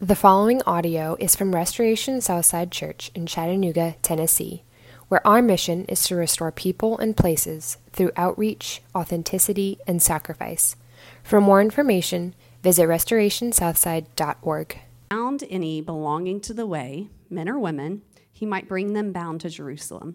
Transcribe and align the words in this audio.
The 0.00 0.14
following 0.14 0.62
audio 0.62 1.16
is 1.18 1.34
from 1.34 1.52
Restoration 1.52 2.20
Southside 2.20 2.70
Church 2.70 3.10
in 3.16 3.26
Chattanooga, 3.26 3.96
Tennessee, 4.00 4.62
where 5.08 5.26
our 5.26 5.42
mission 5.42 5.86
is 5.86 6.04
to 6.04 6.14
restore 6.14 6.52
people 6.52 6.96
and 6.98 7.16
places 7.16 7.78
through 7.92 8.12
outreach, 8.14 8.80
authenticity, 8.94 9.80
and 9.88 10.00
sacrifice. 10.00 10.76
For 11.24 11.40
more 11.40 11.60
information, 11.60 12.36
visit 12.62 12.84
restorationsouthside.org. 12.84 14.78
Found 15.10 15.44
any 15.50 15.80
belonging 15.80 16.40
to 16.42 16.54
the 16.54 16.66
way, 16.68 17.08
men 17.28 17.48
or 17.48 17.58
women, 17.58 18.02
he 18.30 18.46
might 18.46 18.68
bring 18.68 18.92
them 18.92 19.10
bound 19.10 19.40
to 19.40 19.50
Jerusalem. 19.50 20.14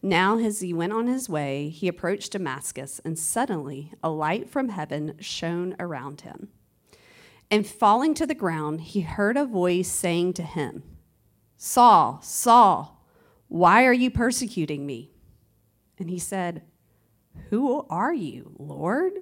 Now, 0.00 0.38
as 0.38 0.60
he 0.60 0.72
went 0.72 0.94
on 0.94 1.06
his 1.06 1.28
way, 1.28 1.68
he 1.68 1.86
approached 1.86 2.32
Damascus, 2.32 2.98
and 3.04 3.18
suddenly 3.18 3.92
a 4.02 4.08
light 4.08 4.48
from 4.48 4.70
heaven 4.70 5.16
shone 5.20 5.76
around 5.78 6.22
him. 6.22 6.48
And 7.52 7.66
falling 7.66 8.14
to 8.14 8.26
the 8.26 8.34
ground, 8.34 8.80
he 8.80 9.02
heard 9.02 9.36
a 9.36 9.44
voice 9.44 9.90
saying 9.90 10.32
to 10.34 10.42
him, 10.42 10.84
Saul, 11.58 12.18
Saul, 12.22 13.04
why 13.48 13.84
are 13.84 13.92
you 13.92 14.10
persecuting 14.10 14.86
me? 14.86 15.10
And 15.98 16.08
he 16.08 16.18
said, 16.18 16.62
Who 17.50 17.86
are 17.90 18.14
you, 18.14 18.54
Lord? 18.58 19.12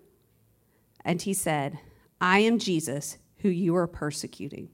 And 1.05 1.21
he 1.21 1.35
said, 1.35 1.81
I 2.21 2.39
am 2.39 2.61
Jesus, 2.61 3.19
who 3.39 3.49
you 3.49 3.75
are 3.75 3.89
persecuting. 3.89 4.69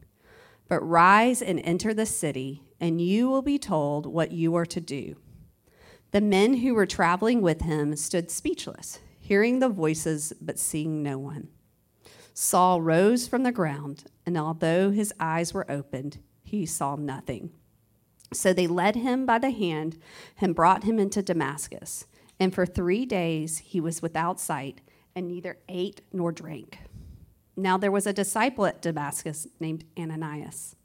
But 0.68 0.86
rise 0.86 1.40
and 1.40 1.58
enter 1.64 1.94
the 1.94 2.04
city, 2.04 2.62
and 2.78 3.00
you 3.00 3.30
will 3.30 3.40
be 3.40 3.58
told 3.58 4.04
what 4.04 4.32
you 4.32 4.54
are 4.56 4.66
to 4.66 4.82
do. 4.82 5.16
The 6.10 6.20
men 6.20 6.58
who 6.58 6.74
were 6.74 6.84
traveling 6.84 7.40
with 7.40 7.62
him 7.62 7.96
stood 7.96 8.30
speechless, 8.30 9.00
hearing 9.18 9.60
the 9.60 9.70
voices, 9.70 10.34
but 10.42 10.58
seeing 10.58 11.02
no 11.02 11.16
one. 11.16 11.48
Saul 12.38 12.82
rose 12.82 13.26
from 13.26 13.44
the 13.44 13.50
ground, 13.50 14.04
and 14.26 14.36
although 14.36 14.90
his 14.90 15.10
eyes 15.18 15.54
were 15.54 15.70
opened, 15.70 16.18
he 16.42 16.66
saw 16.66 16.94
nothing. 16.94 17.50
So 18.30 18.52
they 18.52 18.66
led 18.66 18.94
him 18.94 19.24
by 19.24 19.38
the 19.38 19.50
hand 19.50 19.96
and 20.38 20.54
brought 20.54 20.84
him 20.84 20.98
into 20.98 21.22
Damascus. 21.22 22.04
And 22.38 22.54
for 22.54 22.66
three 22.66 23.06
days 23.06 23.56
he 23.56 23.80
was 23.80 24.02
without 24.02 24.38
sight, 24.38 24.82
and 25.14 25.26
neither 25.26 25.56
ate 25.66 26.02
nor 26.12 26.30
drank. 26.30 26.80
Now 27.56 27.78
there 27.78 27.90
was 27.90 28.06
a 28.06 28.12
disciple 28.12 28.66
at 28.66 28.82
Damascus 28.82 29.46
named 29.58 29.84
Ananias. 29.98 30.76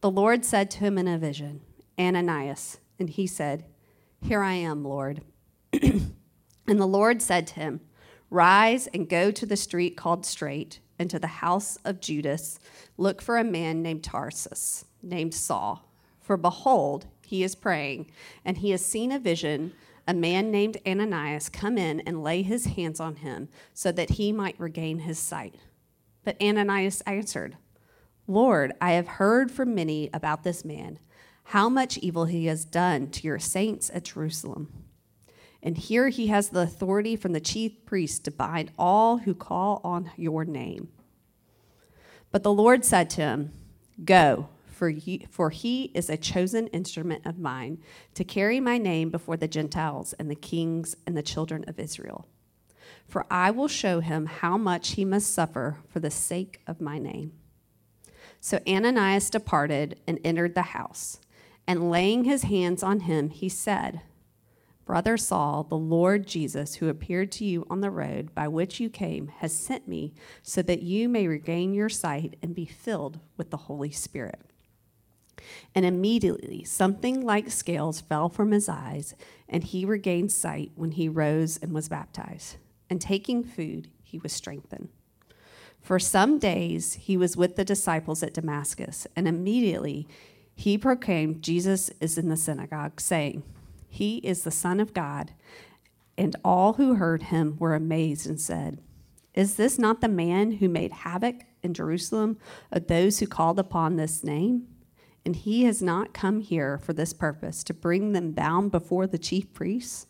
The 0.00 0.10
Lord 0.10 0.44
said 0.44 0.68
to 0.72 0.78
him 0.78 0.98
in 0.98 1.06
a 1.06 1.16
vision, 1.16 1.60
Ananias. 1.96 2.78
And 2.98 3.08
he 3.08 3.28
said, 3.28 3.66
Here 4.20 4.42
I 4.42 4.54
am, 4.54 4.82
Lord. 4.82 5.22
and 5.72 6.10
the 6.66 6.86
Lord 6.86 7.22
said 7.22 7.46
to 7.46 7.54
him, 7.54 7.82
Rise 8.32 8.86
and 8.94 9.10
go 9.10 9.30
to 9.30 9.44
the 9.44 9.58
street 9.58 9.94
called 9.94 10.24
Straight, 10.24 10.80
and 10.98 11.10
to 11.10 11.18
the 11.18 11.26
house 11.26 11.76
of 11.84 12.00
Judas. 12.00 12.58
Look 12.96 13.20
for 13.20 13.36
a 13.36 13.44
man 13.44 13.82
named 13.82 14.02
Tarsus, 14.02 14.86
named 15.02 15.34
Saul. 15.34 15.86
For 16.18 16.38
behold, 16.38 17.04
he 17.26 17.42
is 17.42 17.54
praying, 17.54 18.10
and 18.42 18.56
he 18.56 18.70
has 18.70 18.82
seen 18.82 19.12
a 19.12 19.18
vision 19.18 19.74
a 20.08 20.14
man 20.14 20.50
named 20.50 20.78
Ananias 20.86 21.50
come 21.50 21.76
in 21.76 22.00
and 22.00 22.22
lay 22.22 22.40
his 22.40 22.64
hands 22.64 23.00
on 23.00 23.16
him 23.16 23.50
so 23.74 23.92
that 23.92 24.10
he 24.12 24.32
might 24.32 24.58
regain 24.58 25.00
his 25.00 25.18
sight. 25.18 25.56
But 26.24 26.40
Ananias 26.42 27.02
answered, 27.02 27.58
Lord, 28.26 28.72
I 28.80 28.92
have 28.92 29.08
heard 29.08 29.50
from 29.50 29.74
many 29.74 30.08
about 30.14 30.42
this 30.42 30.64
man, 30.64 30.98
how 31.44 31.68
much 31.68 31.98
evil 31.98 32.24
he 32.24 32.46
has 32.46 32.64
done 32.64 33.10
to 33.10 33.26
your 33.26 33.38
saints 33.38 33.90
at 33.92 34.04
Jerusalem. 34.04 34.81
And 35.62 35.78
here 35.78 36.08
he 36.08 36.26
has 36.26 36.48
the 36.48 36.60
authority 36.60 37.14
from 37.14 37.32
the 37.32 37.40
chief 37.40 37.84
priest 37.86 38.24
to 38.24 38.30
bind 38.30 38.72
all 38.78 39.18
who 39.18 39.34
call 39.34 39.80
on 39.84 40.10
your 40.16 40.44
name. 40.44 40.88
But 42.32 42.42
the 42.42 42.52
Lord 42.52 42.84
said 42.84 43.10
to 43.10 43.20
him, 43.20 43.52
Go, 44.04 44.48
for 44.66 44.92
for 45.30 45.50
he 45.50 45.92
is 45.94 46.10
a 46.10 46.16
chosen 46.16 46.66
instrument 46.68 47.24
of 47.24 47.38
mine 47.38 47.78
to 48.14 48.24
carry 48.24 48.58
my 48.58 48.78
name 48.78 49.10
before 49.10 49.36
the 49.36 49.46
Gentiles 49.46 50.12
and 50.14 50.28
the 50.28 50.34
kings 50.34 50.96
and 51.06 51.16
the 51.16 51.22
children 51.22 51.64
of 51.68 51.78
Israel. 51.78 52.26
For 53.06 53.26
I 53.30 53.50
will 53.50 53.68
show 53.68 54.00
him 54.00 54.26
how 54.26 54.56
much 54.56 54.92
he 54.92 55.04
must 55.04 55.32
suffer 55.32 55.76
for 55.88 56.00
the 56.00 56.10
sake 56.10 56.62
of 56.66 56.80
my 56.80 56.98
name. 56.98 57.32
So 58.40 58.58
Ananias 58.66 59.30
departed 59.30 60.00
and 60.08 60.18
entered 60.24 60.54
the 60.54 60.62
house, 60.62 61.20
and 61.66 61.90
laying 61.90 62.24
his 62.24 62.42
hands 62.44 62.82
on 62.82 63.00
him, 63.00 63.28
he 63.28 63.48
said, 63.48 64.00
Brother 64.84 65.16
Saul, 65.16 65.62
the 65.62 65.76
Lord 65.76 66.26
Jesus, 66.26 66.76
who 66.76 66.88
appeared 66.88 67.30
to 67.32 67.44
you 67.44 67.66
on 67.70 67.80
the 67.80 67.90
road 67.90 68.34
by 68.34 68.48
which 68.48 68.80
you 68.80 68.90
came, 68.90 69.28
has 69.38 69.52
sent 69.52 69.86
me 69.86 70.12
so 70.42 70.60
that 70.62 70.82
you 70.82 71.08
may 71.08 71.28
regain 71.28 71.72
your 71.72 71.88
sight 71.88 72.36
and 72.42 72.54
be 72.54 72.66
filled 72.66 73.20
with 73.36 73.50
the 73.50 73.56
Holy 73.56 73.92
Spirit. 73.92 74.40
And 75.74 75.84
immediately 75.84 76.64
something 76.64 77.20
like 77.20 77.50
scales 77.50 78.00
fell 78.00 78.28
from 78.28 78.50
his 78.50 78.68
eyes, 78.68 79.14
and 79.48 79.62
he 79.62 79.84
regained 79.84 80.32
sight 80.32 80.72
when 80.74 80.92
he 80.92 81.08
rose 81.08 81.56
and 81.56 81.72
was 81.72 81.88
baptized. 81.88 82.56
And 82.90 83.00
taking 83.00 83.42
food, 83.44 83.88
he 84.02 84.18
was 84.18 84.32
strengthened. 84.32 84.88
For 85.80 85.98
some 85.98 86.38
days 86.38 86.94
he 86.94 87.16
was 87.16 87.36
with 87.36 87.56
the 87.56 87.64
disciples 87.64 88.22
at 88.22 88.34
Damascus, 88.34 89.06
and 89.16 89.26
immediately 89.26 90.06
he 90.54 90.76
proclaimed 90.76 91.42
Jesus 91.42 91.90
is 92.00 92.18
in 92.18 92.28
the 92.28 92.36
synagogue, 92.36 93.00
saying, 93.00 93.42
he 93.92 94.16
is 94.18 94.42
the 94.42 94.50
Son 94.50 94.80
of 94.80 94.94
God. 94.94 95.32
And 96.16 96.34
all 96.42 96.72
who 96.72 96.94
heard 96.94 97.24
him 97.24 97.58
were 97.58 97.74
amazed 97.74 98.26
and 98.26 98.40
said, 98.40 98.80
Is 99.34 99.56
this 99.56 99.78
not 99.78 100.00
the 100.00 100.08
man 100.08 100.52
who 100.52 100.68
made 100.70 100.92
havoc 100.92 101.42
in 101.62 101.74
Jerusalem 101.74 102.38
of 102.70 102.86
those 102.86 103.18
who 103.18 103.26
called 103.26 103.58
upon 103.58 103.96
this 103.96 104.24
name? 104.24 104.66
And 105.26 105.36
he 105.36 105.64
has 105.64 105.82
not 105.82 106.14
come 106.14 106.40
here 106.40 106.78
for 106.78 106.94
this 106.94 107.12
purpose, 107.12 107.62
to 107.64 107.74
bring 107.74 108.12
them 108.12 108.32
bound 108.32 108.70
before 108.70 109.06
the 109.06 109.18
chief 109.18 109.52
priests. 109.52 110.06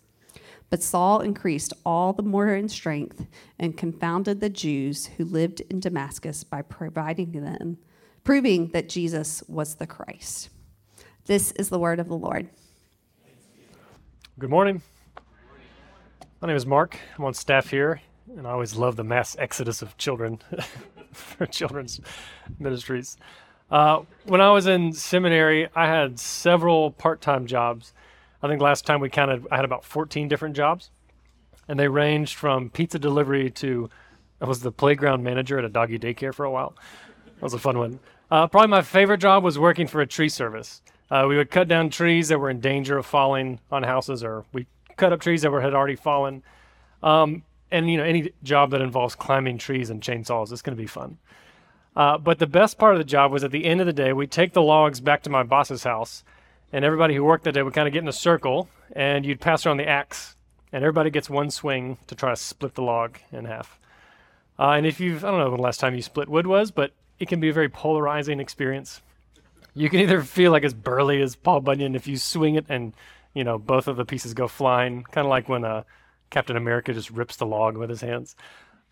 But 0.71 0.85
Saul 0.85 1.21
increased 1.21 1.73
all 1.85 2.13
the 2.13 2.23
more 2.23 2.55
in 2.55 2.69
strength 2.69 3.27
and 3.59 3.77
confounded 3.77 4.39
the 4.39 4.49
Jews 4.49 5.07
who 5.07 5.25
lived 5.25 5.61
in 5.63 5.81
Damascus 5.81 6.45
by 6.45 6.63
providing 6.63 7.33
them, 7.33 7.79
proving 8.23 8.69
that 8.69 8.89
Jesus 8.89 9.43
was 9.49 9.75
the 9.75 9.89
Christ. 9.89 10.51
This 11.25 11.51
is 11.53 11.69
the 11.69 11.81
word 11.81 11.99
of 11.99 12.07
the 12.07 12.17
Lord. 12.17 12.49
Good 14.43 14.51
morning. 14.51 14.83
My 16.41 16.49
name 16.49 16.57
is 16.57 16.67
Mark. 16.67 16.99
I'm 17.17 17.25
on 17.25 17.33
staff 17.33 17.71
here, 17.71 18.03
and 18.37 18.45
I 18.45 18.51
always 18.51 18.75
love 18.75 18.97
the 18.97 19.05
mass 19.05 19.37
exodus 19.39 19.83
of 19.83 19.97
children 19.99 20.41
for 21.13 21.47
children's 21.47 22.01
ministries. 22.59 23.17
Uh, 23.71 24.01
when 24.25 24.41
I 24.41 24.51
was 24.51 24.67
in 24.67 24.95
seminary, 24.95 25.69
I 25.77 25.87
had 25.87 26.19
several 26.19 26.91
part 26.91 27.21
time 27.21 27.47
jobs. 27.47 27.95
I 28.43 28.49
think 28.49 28.61
last 28.61 28.85
time 28.85 28.99
we 28.99 29.09
counted, 29.09 29.47
I 29.53 29.55
had 29.55 29.65
about 29.65 29.85
14 29.85 30.27
different 30.27 30.57
jobs, 30.57 30.91
and 31.69 31.79
they 31.79 31.87
ranged 31.87 32.35
from 32.35 32.69
pizza 32.69 32.99
delivery 32.99 33.49
to 33.49 33.91
I 34.41 34.47
was 34.47 34.59
the 34.59 34.73
playground 34.73 35.23
manager 35.23 35.57
at 35.57 35.65
a 35.65 35.69
doggy 35.69 36.01
daycare 36.01 36.35
for 36.35 36.45
a 36.45 36.51
while. 36.51 36.75
That 37.27 37.43
was 37.43 37.55
a 37.55 37.61
fun 37.61 37.79
one. 37.79 38.01
Uh, 38.29 38.49
probably 38.49 38.71
my 38.71 38.83
favorite 38.83 39.19
job 39.19 39.45
was 39.45 39.57
working 39.57 39.87
for 39.87 40.01
a 40.01 40.07
tree 40.09 40.29
service. 40.29 40.83
Uh, 41.13 41.27
we 41.29 41.37
would 41.37 41.51
cut 41.51 41.69
down 41.69 41.91
trees 41.91 42.29
that 42.29 42.39
were 42.39 42.49
in 42.49 42.59
danger 42.59 42.97
of 42.97 43.05
falling 43.05 43.61
on 43.71 43.83
houses, 43.83 44.25
or 44.25 44.47
we 44.55 44.67
cut 44.97 45.13
up 45.13 45.21
trees 45.21 45.43
that 45.43 45.51
were 45.51 45.61
had 45.61 45.75
already 45.75 45.95
fallen. 45.95 46.43
Um, 47.03 47.43
and 47.71 47.91
you 47.91 47.99
know, 47.99 48.03
any 48.03 48.33
job 48.43 48.71
that 48.71 48.81
involves 48.81 49.15
climbing 49.15 49.59
trees 49.59 49.91
and 49.91 50.01
chainsaws 50.01 50.53
is 50.53 50.63
going 50.63 50.75
to 50.75 50.83
be 50.83 50.87
fun. 50.87 51.19
Uh, 51.95 52.17
but 52.17 52.39
the 52.39 52.47
best 52.47 52.79
part 52.79 52.95
of 52.95 52.99
the 52.99 53.05
job 53.05 53.31
was 53.31 53.45
at 53.45 53.51
the 53.51 53.67
end 53.67 53.79
of 53.83 53.87
the 53.87 53.93
day, 53.93 54.15
we'd 54.15 54.31
take 54.31 54.55
the 54.55 54.63
logs 54.63 55.01
back 55.01 55.23
to 55.25 55.29
my 55.29 55.43
boss's 55.43 55.85
house, 55.85 56.25
and 56.73 56.83
everybody 56.83 57.15
who 57.15 57.23
worked 57.23 57.45
that 57.45 57.53
day 57.53 57.63
would 57.63 57.75
kind 57.75 57.87
of 57.87 57.93
get 57.93 58.03
in 58.03 58.09
a 58.09 58.13
circle, 58.13 58.71
and 58.97 59.27
you'd 59.27 59.39
pass 59.39 59.67
around 59.67 59.77
the 59.77 59.87
axe, 59.87 60.35
and 60.73 60.83
everybody 60.83 61.11
gets 61.11 61.29
one 61.29 61.51
swing 61.51 61.99
to 62.07 62.15
try 62.15 62.31
to 62.31 62.37
split 62.37 62.75
the 62.75 62.83
log 62.83 63.19
in 63.31 63.45
half. 63.45 63.79
Uh, 64.59 64.71
and 64.71 64.87
if 64.87 64.99
you've, 64.99 65.27
I 65.27 65.31
don't 65.31 65.41
know 65.41 65.51
when 65.51 65.59
the 65.59 65.63
last 65.63 65.79
time 65.79 65.95
you 65.95 66.01
split 66.01 66.31
wood 66.31 66.47
was, 66.47 66.71
but 66.71 66.93
it 67.19 67.29
can 67.29 67.39
be 67.39 67.51
a 67.51 67.53
very 67.53 67.69
polarizing 67.69 68.41
experience 68.41 69.03
you 69.75 69.89
can 69.89 70.01
either 70.01 70.23
feel 70.23 70.53
like 70.53 70.65
as 70.65 70.75
burly 70.75 71.23
as 71.23 71.37
Paul 71.37 71.61
Bunyan 71.61 71.95
if 71.95 72.07
you 72.07 72.17
swing 72.17 72.57
it 72.57 72.67
and 72.69 72.93
you 73.35 73.45
know 73.45 73.59
both 73.59 73.89
of 73.89 73.97
the 73.97 74.05
pieces 74.05 74.35
go 74.35 74.49
flying, 74.49 75.03
kind 75.05 75.27
of 75.27 75.31
like 75.31 75.49
when 75.49 75.65
uh, 75.65 75.83
Captain 76.31 76.57
America 76.57 76.93
just 76.93 77.11
rips 77.11 77.37
the 77.37 77.47
log 77.47 77.77
with 77.77 77.91
his 77.91 78.01
hands. 78.01 78.37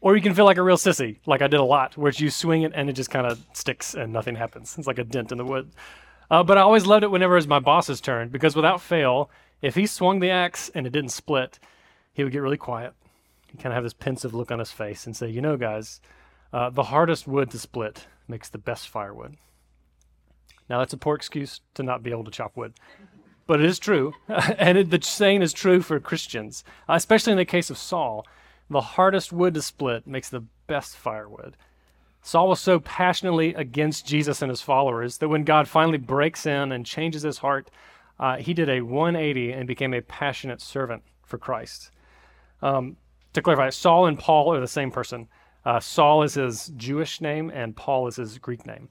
Or 0.03 0.17
you 0.17 0.23
can 0.23 0.35
feel 0.35 0.47
like 0.47 0.57
a 0.57 0.63
real 0.63 0.79
sissy, 0.79 1.19
like 1.27 1.43
I 1.43 1.47
did 1.47 1.61
a 1.61 1.65
lot, 1.65 1.97
where 1.97 2.11
you 2.11 2.31
swing 2.31 2.63
it 2.63 2.73
and 2.75 2.89
it 2.89 2.95
just 2.95 3.11
kind 3.11 3.27
of 3.27 3.45
sticks 3.53 3.95
and 3.95 4.13
nothing 4.13 4.35
happens. 4.35 4.79
It's 4.79 4.87
like 4.87 4.99
a 4.99 5.05
dent 5.05 5.31
in 5.31 5.37
the 5.37 5.45
wood. 5.45 5.71
Uh, 6.31 6.43
but 6.43 6.57
I 6.57 6.63
always 6.63 6.87
loved 6.87 7.05
it 7.05 7.11
whenever 7.11 7.35
it 7.35 7.39
was 7.39 7.49
my 7.49 7.59
boss's 7.59 8.01
turn 8.01 8.29
because 8.29 8.57
without 8.57 8.81
fail, 8.81 9.31
if 9.61 9.75
he 9.75 9.87
swung 9.87 10.21
the 10.21 10.31
axe 10.31 10.71
and 10.75 10.87
it 10.87 10.93
didn't 10.93 11.11
split, 11.11 11.59
he 12.15 12.25
would 12.25 12.33
get 12.33 12.41
really 12.41 12.57
quiet. 12.57 12.95
He 13.49 13.59
kind 13.59 13.73
of 13.73 13.75
have 13.75 13.85
this 13.85 13.93
pensive 13.93 14.33
look 14.33 14.51
on 14.51 14.59
his 14.59 14.71
face 14.71 15.07
and 15.07 15.17
say, 15.17 15.29
"You 15.29 15.41
know, 15.41 15.57
guys, 15.57 16.01
uh, 16.53 16.71
the 16.71 16.85
hardest 16.85 17.27
wood 17.27 17.51
to 17.51 17.59
split 17.59 18.07
makes 18.29 18.49
the 18.49 18.59
best 18.59 18.89
firewood." 18.89 19.37
Now, 20.71 20.79
that's 20.79 20.93
a 20.93 20.97
poor 20.97 21.17
excuse 21.17 21.61
to 21.75 21.83
not 21.83 22.05
be 22.05 22.13
able 22.13 22.23
to 22.23 22.31
chop 22.31 22.57
wood, 22.57 22.75
but 23.49 23.59
it 23.61 23.67
is 23.67 23.81
true. 23.81 24.15
and 24.29 24.79
it, 24.79 24.91
the 24.91 25.03
saying 25.03 25.43
is 25.43 25.53
true 25.53 25.83
for 25.83 25.99
Christians, 25.99 26.63
especially 26.89 27.33
in 27.33 27.39
the 27.39 27.45
case 27.45 27.71
of 27.71 27.77
Saul. 27.77 28.25
The 28.71 28.81
hardest 28.81 29.33
wood 29.33 29.55
to 29.55 29.63
split 29.63 30.07
makes 30.07 30.31
the 30.31 30.45
best 30.69 30.97
firewood. 30.97 31.57
Saul 32.23 32.49
was 32.49 32.61
so 32.61 32.79
passionately 32.79 33.53
against 33.55 34.07
Jesus 34.07 34.43
and 34.43 34.51
his 34.51 34.63
followers 34.63 35.19
that 35.19 35.29
when 35.29 35.43
God 35.43 35.67
finally 35.67 35.99
breaks 35.99 36.47
in 36.47 36.71
and 36.71 36.87
changes 36.87 37.23
his 37.23 37.39
heart, 37.39 37.69
uh, 38.21 38.37
he 38.37 38.55
did 38.55 38.69
a 38.69 38.83
180 38.83 39.51
and 39.51 39.67
became 39.67 39.93
a 39.93 40.03
passionate 40.03 40.61
servant 40.61 41.03
for 41.25 41.37
Christ. 41.37 41.91
Um, 42.63 42.97
to 43.33 43.43
clarify, 43.43 43.71
Saul 43.71 44.07
and 44.07 44.17
Paul 44.17 44.55
are 44.55 44.61
the 44.61 44.69
same 44.69 44.93
person. 44.93 45.27
Uh, 45.65 45.81
Saul 45.81 46.23
is 46.23 46.35
his 46.35 46.71
Jewish 46.77 47.21
name, 47.21 47.51
and 47.51 47.75
Paul 47.75 48.07
is 48.07 48.17
his 48.17 48.39
Greek 48.39 48.67
name. 48.67 48.91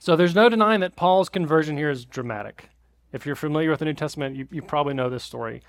So 0.00 0.16
there's 0.16 0.34
no 0.34 0.48
denying 0.48 0.80
that 0.80 0.96
Paul's 0.96 1.28
conversion 1.28 1.76
here 1.76 1.90
is 1.90 2.06
dramatic. 2.06 2.70
If 3.12 3.26
you're 3.26 3.36
familiar 3.36 3.68
with 3.68 3.80
the 3.80 3.84
New 3.84 3.92
Testament, 3.92 4.34
you, 4.34 4.48
you 4.50 4.62
probably 4.62 4.94
know 4.94 5.10
this 5.10 5.22
story. 5.22 5.62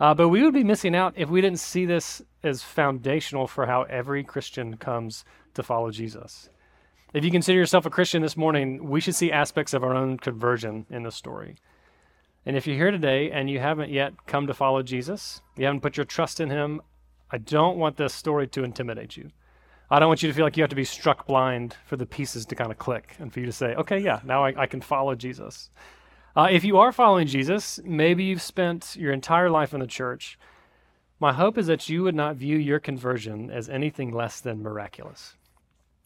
Uh, 0.00 0.14
but 0.14 0.30
we 0.30 0.42
would 0.42 0.52
be 0.52 0.64
missing 0.64 0.96
out 0.96 1.14
if 1.16 1.28
we 1.28 1.40
didn't 1.40 1.60
see 1.60 1.86
this 1.86 2.20
as 2.42 2.60
foundational 2.60 3.46
for 3.46 3.66
how 3.66 3.82
every 3.84 4.24
Christian 4.24 4.78
comes 4.78 5.24
to 5.54 5.62
follow 5.62 5.92
Jesus. 5.92 6.48
If 7.14 7.24
you 7.24 7.30
consider 7.30 7.56
yourself 7.56 7.86
a 7.86 7.90
Christian 7.90 8.20
this 8.20 8.36
morning, 8.36 8.88
we 8.88 9.00
should 9.00 9.14
see 9.14 9.30
aspects 9.30 9.72
of 9.72 9.84
our 9.84 9.94
own 9.94 10.18
conversion 10.18 10.84
in 10.90 11.04
this 11.04 11.14
story. 11.14 11.54
And 12.44 12.56
if 12.56 12.66
you're 12.66 12.74
here 12.74 12.90
today 12.90 13.30
and 13.30 13.48
you 13.48 13.60
haven't 13.60 13.90
yet 13.90 14.26
come 14.26 14.48
to 14.48 14.54
follow 14.54 14.82
Jesus, 14.82 15.40
you 15.56 15.66
haven't 15.66 15.82
put 15.82 15.96
your 15.96 16.04
trust 16.04 16.40
in 16.40 16.50
him, 16.50 16.82
I 17.30 17.38
don't 17.38 17.78
want 17.78 17.96
this 17.96 18.12
story 18.12 18.48
to 18.48 18.64
intimidate 18.64 19.16
you. 19.16 19.30
I 19.90 19.98
don't 19.98 20.08
want 20.08 20.22
you 20.22 20.28
to 20.28 20.34
feel 20.34 20.44
like 20.44 20.56
you 20.56 20.62
have 20.62 20.70
to 20.70 20.76
be 20.76 20.84
struck 20.84 21.26
blind 21.26 21.74
for 21.86 21.96
the 21.96 22.04
pieces 22.04 22.44
to 22.46 22.54
kind 22.54 22.70
of 22.70 22.78
click 22.78 23.16
and 23.18 23.32
for 23.32 23.40
you 23.40 23.46
to 23.46 23.52
say, 23.52 23.74
okay, 23.74 23.98
yeah, 23.98 24.20
now 24.24 24.44
I, 24.44 24.62
I 24.62 24.66
can 24.66 24.82
follow 24.82 25.14
Jesus. 25.14 25.70
Uh, 26.36 26.48
if 26.50 26.62
you 26.62 26.78
are 26.78 26.92
following 26.92 27.26
Jesus, 27.26 27.80
maybe 27.84 28.24
you've 28.24 28.42
spent 28.42 28.96
your 28.96 29.12
entire 29.12 29.48
life 29.48 29.72
in 29.72 29.80
the 29.80 29.86
church. 29.86 30.38
My 31.18 31.32
hope 31.32 31.56
is 31.56 31.66
that 31.68 31.88
you 31.88 32.02
would 32.02 32.14
not 32.14 32.36
view 32.36 32.58
your 32.58 32.78
conversion 32.78 33.50
as 33.50 33.68
anything 33.68 34.12
less 34.12 34.40
than 34.40 34.62
miraculous. 34.62 35.34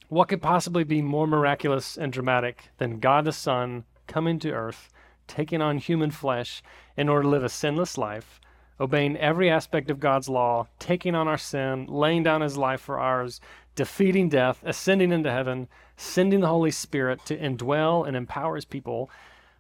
What 0.08 0.29
could 0.29 0.40
possibly 0.40 0.84
be 0.84 1.02
more 1.02 1.26
miraculous 1.26 1.99
and 1.99 2.12
dramatic 2.12 2.69
than 2.79 3.00
God 3.00 3.25
the 3.25 3.32
Son 3.32 3.84
coming 4.06 4.38
to 4.40 4.52
earth, 4.52 4.90
taking 5.26 5.61
on 5.61 5.79
human 5.79 6.11
flesh 6.11 6.62
in 6.96 7.08
order 7.08 7.23
to 7.23 7.29
live 7.29 7.44
a 7.44 7.49
sinless 7.49 7.99
life, 7.99 8.40
obeying 8.81 9.17
every 9.17 9.50
aspect 9.50 9.90
of 9.90 10.00
God's 10.00 10.29
law, 10.29 10.67
taking 10.79 11.14
on 11.14 11.29
our 11.29 11.38
sin, 11.38 11.87
laying 11.87 12.23
down 12.23 12.40
his 12.40 12.56
life 12.56 12.81
for 12.81 12.99
ours, 12.99 13.40
defeating 13.75 14.29
death, 14.29 14.63
ascending 14.65 15.13
into 15.13 15.31
heaven, 15.31 15.69
sending 15.97 16.41
the 16.41 16.49
Holy 16.49 16.71
Spirit 16.71 17.25
to 17.27 17.37
indwell 17.37 18.07
and 18.07 18.17
empower 18.17 18.57
his 18.57 18.65
people, 18.65 19.11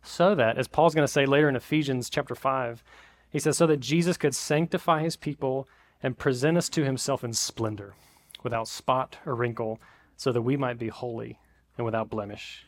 so 0.02 0.34
that, 0.34 0.58
as 0.58 0.68
Paul's 0.68 0.94
going 0.94 1.06
to 1.06 1.12
say 1.12 1.26
later 1.26 1.48
in 1.48 1.56
Ephesians 1.56 2.10
chapter 2.10 2.34
5, 2.34 2.82
he 3.30 3.38
says, 3.38 3.56
so 3.56 3.66
that 3.66 3.80
Jesus 3.80 4.16
could 4.16 4.34
sanctify 4.34 5.02
his 5.02 5.16
people 5.16 5.66
and 6.02 6.18
present 6.18 6.58
us 6.58 6.68
to 6.70 6.84
himself 6.84 7.24
in 7.24 7.32
splendor, 7.32 7.94
without 8.42 8.68
spot 8.68 9.18
or 9.24 9.34
wrinkle, 9.34 9.80
so 10.16 10.32
that 10.32 10.42
we 10.42 10.56
might 10.56 10.78
be 10.78 10.88
holy 10.88 11.38
and 11.76 11.84
without 11.84 12.10
blemish. 12.10 12.66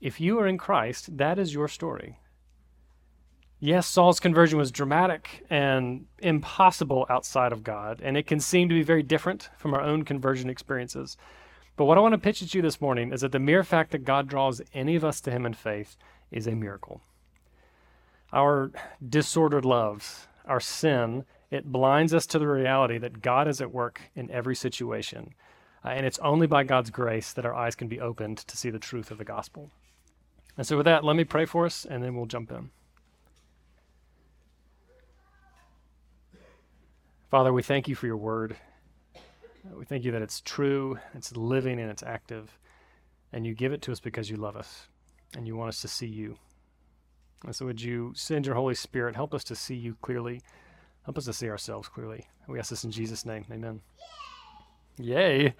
If 0.00 0.20
you 0.20 0.38
are 0.40 0.46
in 0.46 0.58
Christ, 0.58 1.18
that 1.18 1.38
is 1.38 1.54
your 1.54 1.68
story. 1.68 2.18
Yes, 3.60 3.88
Saul's 3.88 4.20
conversion 4.20 4.56
was 4.56 4.70
dramatic 4.70 5.44
and 5.50 6.06
impossible 6.20 7.06
outside 7.10 7.50
of 7.50 7.64
God, 7.64 8.00
and 8.00 8.16
it 8.16 8.26
can 8.26 8.38
seem 8.38 8.68
to 8.68 8.74
be 8.74 8.84
very 8.84 9.02
different 9.02 9.50
from 9.58 9.74
our 9.74 9.80
own 9.80 10.04
conversion 10.04 10.48
experiences. 10.48 11.16
But 11.76 11.86
what 11.86 11.98
I 11.98 12.00
want 12.00 12.12
to 12.12 12.18
pitch 12.18 12.40
at 12.40 12.54
you 12.54 12.62
this 12.62 12.80
morning 12.80 13.12
is 13.12 13.22
that 13.22 13.32
the 13.32 13.40
mere 13.40 13.64
fact 13.64 13.90
that 13.90 14.04
God 14.04 14.28
draws 14.28 14.62
any 14.72 14.94
of 14.94 15.04
us 15.04 15.20
to 15.22 15.32
Him 15.32 15.44
in 15.44 15.54
faith 15.54 15.96
is 16.30 16.46
a 16.46 16.52
miracle. 16.52 17.00
Our 18.32 18.70
disordered 19.06 19.64
loves, 19.64 20.28
our 20.44 20.60
sin, 20.60 21.24
it 21.50 21.72
blinds 21.72 22.14
us 22.14 22.26
to 22.26 22.38
the 22.38 22.46
reality 22.46 22.98
that 22.98 23.22
God 23.22 23.48
is 23.48 23.60
at 23.60 23.72
work 23.72 24.02
in 24.14 24.30
every 24.30 24.54
situation. 24.54 25.34
Uh, 25.84 25.88
and 25.88 26.06
it's 26.06 26.18
only 26.20 26.46
by 26.46 26.62
God's 26.62 26.90
grace 26.90 27.32
that 27.32 27.46
our 27.46 27.54
eyes 27.54 27.74
can 27.74 27.88
be 27.88 28.00
opened 28.00 28.38
to 28.38 28.56
see 28.56 28.70
the 28.70 28.78
truth 28.78 29.10
of 29.10 29.18
the 29.18 29.24
gospel. 29.24 29.70
And 30.56 30.64
so, 30.64 30.76
with 30.76 30.86
that, 30.86 31.04
let 31.04 31.16
me 31.16 31.24
pray 31.24 31.44
for 31.44 31.66
us, 31.66 31.84
and 31.84 32.04
then 32.04 32.14
we'll 32.14 32.26
jump 32.26 32.52
in. 32.52 32.70
Father, 37.30 37.52
we 37.52 37.62
thank 37.62 37.88
you 37.88 37.94
for 37.94 38.06
your 38.06 38.16
word. 38.16 38.56
We 39.74 39.84
thank 39.84 40.04
you 40.04 40.12
that 40.12 40.22
it's 40.22 40.40
true, 40.40 40.98
it's 41.14 41.36
living, 41.36 41.78
and 41.78 41.90
it's 41.90 42.02
active. 42.02 42.58
And 43.34 43.46
you 43.46 43.54
give 43.54 43.74
it 43.74 43.82
to 43.82 43.92
us 43.92 44.00
because 44.00 44.30
you 44.30 44.36
love 44.36 44.56
us 44.56 44.86
and 45.36 45.46
you 45.46 45.54
want 45.54 45.68
us 45.68 45.82
to 45.82 45.88
see 45.88 46.06
you. 46.06 46.38
And 47.44 47.54
so, 47.54 47.66
would 47.66 47.82
you 47.82 48.12
send 48.16 48.46
your 48.46 48.54
Holy 48.54 48.74
Spirit, 48.74 49.14
help 49.14 49.34
us 49.34 49.44
to 49.44 49.54
see 49.54 49.74
you 49.74 49.94
clearly, 50.00 50.40
help 51.04 51.18
us 51.18 51.26
to 51.26 51.34
see 51.34 51.50
ourselves 51.50 51.86
clearly. 51.86 52.26
We 52.46 52.58
ask 52.58 52.70
this 52.70 52.84
in 52.84 52.90
Jesus' 52.90 53.26
name. 53.26 53.44
Amen. 53.52 53.82
Yay. 54.96 55.54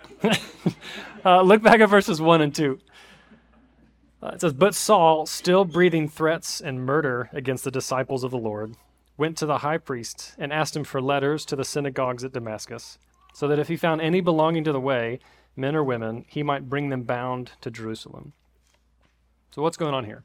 uh, 1.25 1.43
look 1.43 1.63
back 1.63 1.81
at 1.81 1.91
verses 1.91 2.21
1 2.21 2.41
and 2.41 2.55
2. 2.55 2.79
Uh, 4.23 4.29
it 4.29 4.41
says, 4.41 4.55
But 4.55 4.75
Saul, 4.75 5.27
still 5.27 5.67
breathing 5.67 6.09
threats 6.09 6.63
and 6.63 6.85
murder 6.85 7.29
against 7.35 7.63
the 7.63 7.71
disciples 7.71 8.25
of 8.25 8.31
the 8.31 8.39
Lord, 8.39 8.75
went 9.19 9.37
to 9.37 9.47
the 9.47 9.59
high 9.59 9.79
priest 9.79 10.35
and 10.39 10.53
asked 10.53 10.75
him 10.75 10.85
for 10.85 11.03
letters 11.03 11.45
to 11.45 11.57
the 11.57 11.65
synagogues 11.65 12.25
at 12.25 12.33
Damascus, 12.33 12.99
so 13.35 13.47
that 13.49 13.59
if 13.59 13.69
he 13.69 13.77
found 13.77 14.01
any 14.01 14.21
belonging 14.21 14.65
to 14.65 14.73
the 14.73 14.81
way, 14.81 15.19
men 15.57 15.77
or 15.77 15.85
women, 15.85 16.25
he 16.29 16.43
might 16.43 16.71
bring 16.71 16.89
them 16.89 17.03
bound 17.03 17.53
to 17.61 17.71
Jerusalem. 17.71 18.33
So, 19.51 19.61
what's 19.61 19.77
going 19.77 19.95
on 19.95 20.05
here? 20.05 20.23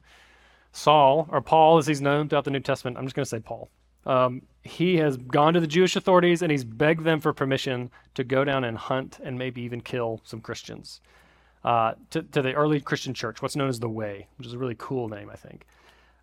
Saul, 0.72 1.28
or 1.30 1.40
Paul 1.40 1.78
as 1.78 1.86
he's 1.86 2.00
known 2.00 2.28
throughout 2.28 2.44
the 2.44 2.50
New 2.50 2.60
Testament, 2.60 2.96
I'm 2.96 3.04
just 3.04 3.14
going 3.14 3.24
to 3.24 3.28
say 3.28 3.40
Paul. 3.40 3.68
Um, 4.06 4.42
he 4.62 4.96
has 4.96 5.16
gone 5.16 5.54
to 5.54 5.60
the 5.60 5.66
Jewish 5.66 5.96
authorities 5.96 6.42
and 6.42 6.50
he's 6.50 6.64
begged 6.64 7.04
them 7.04 7.20
for 7.20 7.32
permission 7.32 7.90
to 8.14 8.24
go 8.24 8.44
down 8.44 8.64
and 8.64 8.76
hunt 8.76 9.18
and 9.22 9.38
maybe 9.38 9.62
even 9.62 9.80
kill 9.80 10.20
some 10.24 10.40
Christians. 10.40 11.00
Uh, 11.64 11.94
to, 12.10 12.22
to 12.22 12.42
the 12.42 12.52
early 12.52 12.80
Christian 12.80 13.14
church, 13.14 13.40
what's 13.40 13.56
known 13.56 13.68
as 13.68 13.80
the 13.80 13.88
Way, 13.88 14.26
which 14.36 14.46
is 14.46 14.52
a 14.52 14.58
really 14.58 14.76
cool 14.76 15.08
name, 15.08 15.30
I 15.30 15.36
think. 15.36 15.64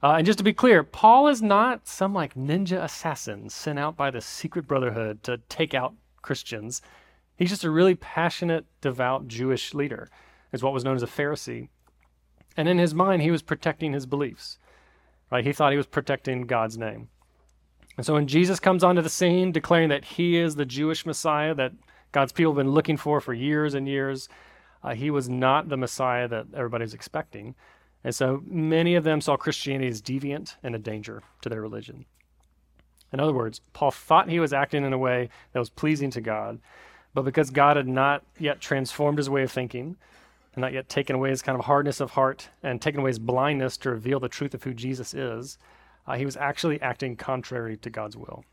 Uh, 0.04 0.16
and 0.16 0.26
just 0.26 0.40
to 0.40 0.44
be 0.44 0.54
clear, 0.54 0.84
Paul 0.84 1.28
is 1.28 1.42
not 1.42 1.88
some 1.88 2.14
like 2.14 2.34
ninja 2.34 2.84
assassin 2.84 3.50
sent 3.50 3.78
out 3.78 3.96
by 3.96 4.10
the 4.10 4.22
secret 4.22 4.68
brotherhood 4.68 5.22
to 5.24 5.38
take 5.48 5.74
out 5.74 5.94
Christians. 6.22 6.82
He's 7.36 7.50
just 7.50 7.64
a 7.64 7.70
really 7.70 7.96
passionate, 7.96 8.66
devout 8.82 9.28
Jewish 9.28 9.74
leader, 9.74 10.10
is 10.52 10.64
what 10.64 10.74
was 10.74 10.84
known 10.84 10.96
as 10.96 11.04
a 11.04 11.08
Pharisee. 11.08 11.70
And 12.58 12.68
in 12.68 12.80
his 12.80 12.94
mind, 12.94 13.22
he 13.22 13.32
was 13.32 13.42
protecting 13.42 13.94
his 13.94 14.06
beliefs. 14.06 14.58
Right? 15.32 15.46
He 15.46 15.54
thought 15.54 15.72
he 15.72 15.78
was 15.78 15.88
protecting 15.88 16.42
God's 16.42 16.78
name. 16.78 17.10
And 17.96 18.06
so 18.06 18.16
when 18.16 18.28
Jesus 18.28 18.60
comes 18.60 18.84
onto 18.84 19.02
the 19.02 19.10
scene 19.10 19.52
declaring 19.52 19.90
that 19.90 20.04
he 20.04 20.38
is 20.38 20.56
the 20.56 20.66
Jewish 20.66 21.06
Messiah 21.06 21.54
that 21.56 21.74
God's 22.12 22.32
people 22.32 22.54
have 22.54 22.58
been 22.58 22.74
looking 22.74 22.98
for 22.98 23.22
for 23.22 23.34
years 23.34 23.74
and 23.74 23.88
years, 23.88 24.28
uh, 24.84 24.94
he 24.96 25.12
was 25.12 25.30
not 25.30 25.70
the 25.70 25.78
Messiah 25.78 26.28
that 26.28 26.48
everybody's 26.56 26.94
expecting. 26.94 27.56
And 28.04 28.16
so 28.16 28.42
many 28.46 28.96
of 28.96 29.04
them 29.04 29.22
saw 29.22 29.38
Christianity 29.38 29.88
as 29.90 30.02
deviant 30.02 30.56
and 30.64 30.76
a 30.76 30.80
danger 30.80 31.22
to 31.42 31.50
their 31.50 31.62
religion. 31.62 32.06
In 33.14 33.20
other 33.20 33.34
words, 33.34 33.62
Paul 33.74 33.92
thought 33.92 34.30
he 34.30 34.40
was 34.40 34.54
acting 34.54 34.86
in 34.86 34.94
a 34.94 34.98
way 34.98 35.30
that 35.52 35.60
was 35.60 35.70
pleasing 35.70 36.10
to 36.12 36.22
God, 36.22 36.60
but 37.14 37.24
because 37.24 37.50
God 37.50 37.78
had 37.78 37.88
not 37.88 38.24
yet 38.40 38.62
transformed 38.62 39.18
his 39.18 39.30
way 39.30 39.44
of 39.44 39.52
thinking, 39.52 39.98
and 40.54 40.62
not 40.62 40.74
yet 40.74 40.90
taken 40.90 41.16
away 41.16 41.30
his 41.30 41.42
kind 41.42 41.58
of 41.58 41.66
hardness 41.66 42.00
of 42.00 42.12
heart 42.12 42.50
and 42.64 42.82
taken 42.82 43.00
away 43.00 43.10
his 43.10 43.20
blindness 43.20 43.78
to 43.78 43.90
reveal 43.90 44.20
the 44.20 44.30
truth 44.30 44.54
of 44.54 44.64
who 44.64 44.74
Jesus 44.74 45.14
is, 45.14 45.58
uh, 46.08 46.16
he 46.16 46.26
was 46.26 46.38
actually 46.38 46.82
acting 46.82 47.16
contrary 47.16 47.78
to 47.78 47.90
God's 47.90 48.18
will. 48.18 48.44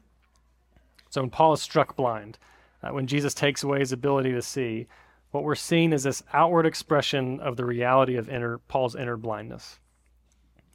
So 1.10 1.22
when 1.22 1.30
Paul 1.30 1.54
is 1.54 1.62
struck 1.62 1.96
blind, 1.96 2.38
uh, 2.82 2.90
when 2.90 3.06
Jesus 3.06 3.34
takes 3.34 3.62
away 3.62 3.80
his 3.80 3.92
ability 3.92 4.32
to 4.32 4.42
see, 4.42 4.86
what 5.30 5.44
we're 5.44 5.54
seeing 5.54 5.92
is 5.92 6.04
this 6.04 6.22
outward 6.32 6.66
expression 6.66 7.40
of 7.40 7.56
the 7.56 7.64
reality 7.64 8.16
of 8.16 8.28
inner, 8.28 8.58
Paul's 8.58 8.96
inner 8.96 9.16
blindness. 9.16 9.78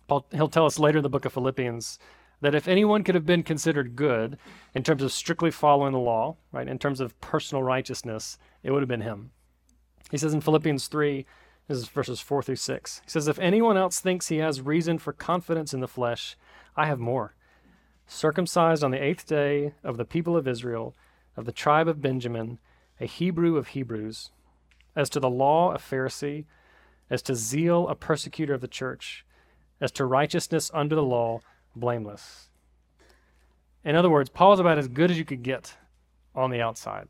Paul, 0.08 0.28
he'll 0.32 0.50
tell 0.50 0.66
us 0.66 0.80
later 0.80 1.00
in 1.00 1.04
the 1.04 1.10
book 1.10 1.26
of 1.26 1.34
Philippians 1.34 1.98
that 2.42 2.54
if 2.54 2.68
anyone 2.68 3.04
could 3.04 3.16
have 3.16 3.26
been 3.26 3.42
considered 3.42 3.96
good 3.96 4.38
in 4.76 4.84
terms 4.84 5.02
of 5.02 5.12
strictly 5.12 5.50
following 5.50 5.94
the 5.94 6.00
law, 6.00 6.36
right, 6.52 6.68
in 6.68 6.78
terms 6.78 7.00
of 7.00 7.20
personal 7.22 7.64
righteousness, 7.64 8.38
it 8.62 8.72
would 8.72 8.82
have 8.82 8.90
been 8.90 9.02
him. 9.02 9.32
He 10.12 10.18
says 10.18 10.34
in 10.34 10.42
Philippians 10.42 10.88
3, 10.88 11.26
this 11.68 11.78
is 11.78 11.88
verses 11.88 12.20
4 12.20 12.44
through 12.44 12.58
6. 12.58 13.02
He 13.06 13.10
says, 13.10 13.28
If 13.28 13.40
anyone 13.40 13.78
else 13.78 14.00
thinks 14.00 14.28
he 14.28 14.38
has 14.38 14.62
reason 14.62 15.00
for 15.00 15.14
confidence 15.14 15.74
in 15.74 15.80
the 15.80 15.88
flesh, 15.88 16.36
I 16.76 16.88
have 16.88 17.00
more. 17.00 17.36
Circumcised 18.06 18.84
on 18.84 18.92
the 18.92 19.02
eighth 19.02 19.26
day 19.26 19.74
of 19.84 19.96
the 19.96 20.06
people 20.06 20.36
of 20.36 20.48
Israel, 20.48 20.94
of 21.38 21.46
the 21.46 21.54
tribe 21.54 21.88
of 21.88 22.02
Benjamin, 22.02 22.60
a 23.00 23.06
Hebrew 23.06 23.56
of 23.56 23.70
Hebrews, 23.70 24.32
as 24.96 25.10
to 25.10 25.20
the 25.20 25.30
law, 25.30 25.74
a 25.74 25.78
Pharisee, 25.78 26.46
as 27.10 27.22
to 27.24 27.36
zeal, 27.36 27.88
a 27.88 27.96
persecutor 27.96 28.54
of 28.54 28.62
the 28.62 28.68
church, 28.68 29.26
as 29.82 29.92
to 29.92 30.06
righteousness 30.06 30.72
under 30.74 30.96
the 30.96 31.04
law, 31.04 31.42
blameless. 31.76 32.50
In 33.84 33.96
other 33.96 34.10
words, 34.10 34.30
Paul 34.30 34.54
is 34.54 34.60
about 34.60 34.78
as 34.78 34.88
good 34.88 35.12
as 35.12 35.18
you 35.18 35.26
could 35.26 35.44
get 35.44 35.76
on 36.36 36.52
the 36.52 36.62
outside. 36.62 37.08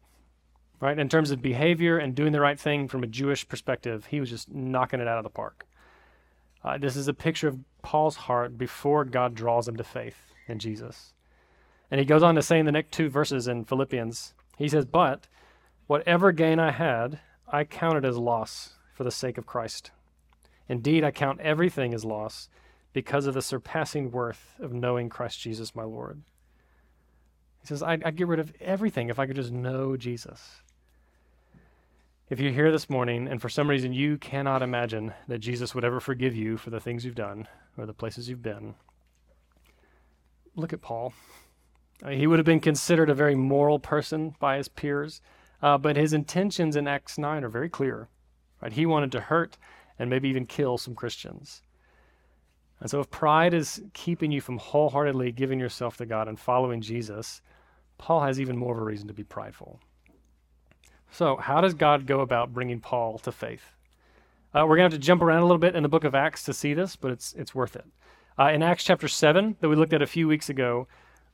Right? 0.80 1.00
In 1.00 1.08
terms 1.08 1.32
of 1.32 1.42
behavior 1.42 1.98
and 1.98 2.16
doing 2.16 2.34
the 2.34 2.42
right 2.42 2.60
thing 2.60 2.88
from 2.88 3.04
a 3.04 3.08
Jewish 3.08 3.48
perspective, 3.48 4.08
he 4.08 4.20
was 4.20 4.30
just 4.30 4.52
knocking 4.52 5.00
it 5.00 5.08
out 5.08 5.18
of 5.18 5.24
the 5.24 5.30
park. 5.30 5.66
Uh, 6.64 6.78
this 6.78 6.96
is 6.96 7.08
a 7.08 7.14
picture 7.14 7.48
of 7.48 7.60
Paul's 7.82 8.16
heart 8.16 8.58
before 8.58 9.06
God 9.06 9.36
draws 9.36 9.68
him 9.68 9.78
to 9.78 9.84
faith 9.84 10.34
in 10.48 10.60
Jesus. 10.60 11.14
And 11.92 12.00
he 12.00 12.06
goes 12.06 12.24
on 12.24 12.36
to 12.36 12.42
say 12.42 12.60
in 12.60 12.66
the 12.66 12.72
next 12.72 12.92
two 12.92 13.10
verses 13.10 13.48
in 13.48 13.66
Philippians, 13.66 14.34
he 14.58 14.68
says, 14.68 14.86
But 14.86 15.28
whatever 15.88 16.32
gain 16.32 16.60
I 16.60 16.72
had, 16.72 17.20
I 17.48 17.64
count 17.64 17.98
it 17.98 18.06
as 18.06 18.18
loss 18.18 18.74
for 18.94 19.04
the 19.04 19.12
sake 19.12 19.38
of 19.38 19.46
Christ. 19.46 19.92
Indeed, 20.68 21.04
I 21.04 21.12
count 21.12 21.42
everything 21.42 21.94
as 21.94 22.06
loss 22.06 22.50
because 22.94 23.26
of 23.26 23.34
the 23.34 23.42
surpassing 23.42 24.12
worth 24.12 24.56
of 24.60 24.72
knowing 24.74 25.10
Christ 25.10 25.40
Jesus 25.40 25.76
my 25.76 25.84
Lord. 25.84 26.22
He 27.62 27.68
says, 27.68 27.82
I'd, 27.82 28.04
I'd 28.04 28.16
get 28.16 28.28
rid 28.28 28.40
of 28.40 28.54
everything 28.60 29.10
if 29.10 29.20
I 29.20 29.26
could 29.26 29.36
just 29.36 29.52
know 29.52 29.98
Jesus. 29.98 30.62
If 32.30 32.40
you're 32.40 32.52
here 32.52 32.72
this 32.72 32.90
morning 32.90 33.28
and 33.28 33.42
for 33.42 33.50
some 33.50 33.70
reason 33.70 33.94
you 33.94 34.18
cannot 34.18 34.62
imagine 34.62 35.14
that 35.28 35.40
Jesus 35.40 35.76
would 35.76 35.84
ever 35.84 36.00
forgive 36.00 36.36
you 36.36 36.58
for 36.58 36.70
the 36.70 36.80
things 36.80 37.06
you've 37.06 37.16
done 37.16 37.48
or 37.78 37.86
the 37.86 37.94
places 37.94 38.30
you've 38.30 38.42
been, 38.42 38.76
look 40.56 40.74
at 40.74 40.82
Paul. 40.82 41.14
I 42.02 42.10
mean, 42.10 42.20
he 42.20 42.28
would 42.28 42.40
have 42.40 42.46
been 42.46 42.60
considered 42.60 43.10
a 43.10 43.16
very 43.16 43.36
moral 43.36 43.80
person 43.80 44.36
by 44.40 44.58
his 44.58 44.68
peers, 44.68 45.22
uh, 45.64 45.78
but 45.78 45.96
his 45.96 46.12
intentions 46.12 46.76
in 46.76 46.88
Acts 46.88 47.18
9 47.18 47.44
are 47.44 47.50
very 47.50 47.70
clear. 47.70 48.10
Right? 48.62 48.74
He 48.74 48.86
wanted 48.86 49.14
to 49.14 49.22
hurt 49.22 49.58
and 49.98 50.10
maybe 50.10 50.28
even 50.28 50.46
kill 50.46 50.78
some 50.78 50.94
Christians. 50.94 51.62
And 52.82 52.92
so, 52.92 53.00
if 53.00 53.10
pride 53.10 53.54
is 53.54 53.82
keeping 53.94 54.32
you 54.32 54.42
from 54.42 54.58
wholeheartedly 54.58 55.32
giving 55.32 55.60
yourself 55.60 55.96
to 55.98 56.06
God 56.06 56.28
and 56.28 56.38
following 56.38 56.82
Jesus, 56.82 57.42
Paul 57.98 58.22
has 58.24 58.42
even 58.42 58.58
more 58.58 58.74
of 58.74 58.82
a 58.82 58.84
reason 58.84 59.08
to 59.08 59.14
be 59.14 59.24
prideful. 59.24 59.80
So, 61.10 61.38
how 61.38 61.62
does 61.62 61.76
God 61.76 62.06
go 62.06 62.20
about 62.20 62.54
bringing 62.54 62.82
Paul 62.82 63.18
to 63.20 63.32
faith? 63.32 63.64
Uh, 64.54 64.66
we're 64.68 64.76
going 64.76 64.90
to 64.90 64.96
have 64.96 65.02
to 65.02 65.06
jump 65.06 65.22
around 65.22 65.40
a 65.40 65.46
little 65.46 65.58
bit 65.58 65.76
in 65.76 65.84
the 65.84 65.90
book 65.90 66.04
of 66.04 66.14
Acts 66.14 66.44
to 66.44 66.54
see 66.54 66.74
this, 66.74 66.98
but 66.98 67.12
it's, 67.12 67.34
it's 67.34 67.56
worth 67.56 67.76
it. 67.76 67.86
Uh, 68.38 68.50
in 68.50 68.62
Acts 68.62 68.84
chapter 68.84 69.08
7, 69.08 69.56
that 69.62 69.70
we 69.70 69.76
looked 69.76 69.94
at 69.94 70.02
a 70.02 70.08
few 70.08 70.28
weeks 70.28 70.50
ago, 70.50 70.88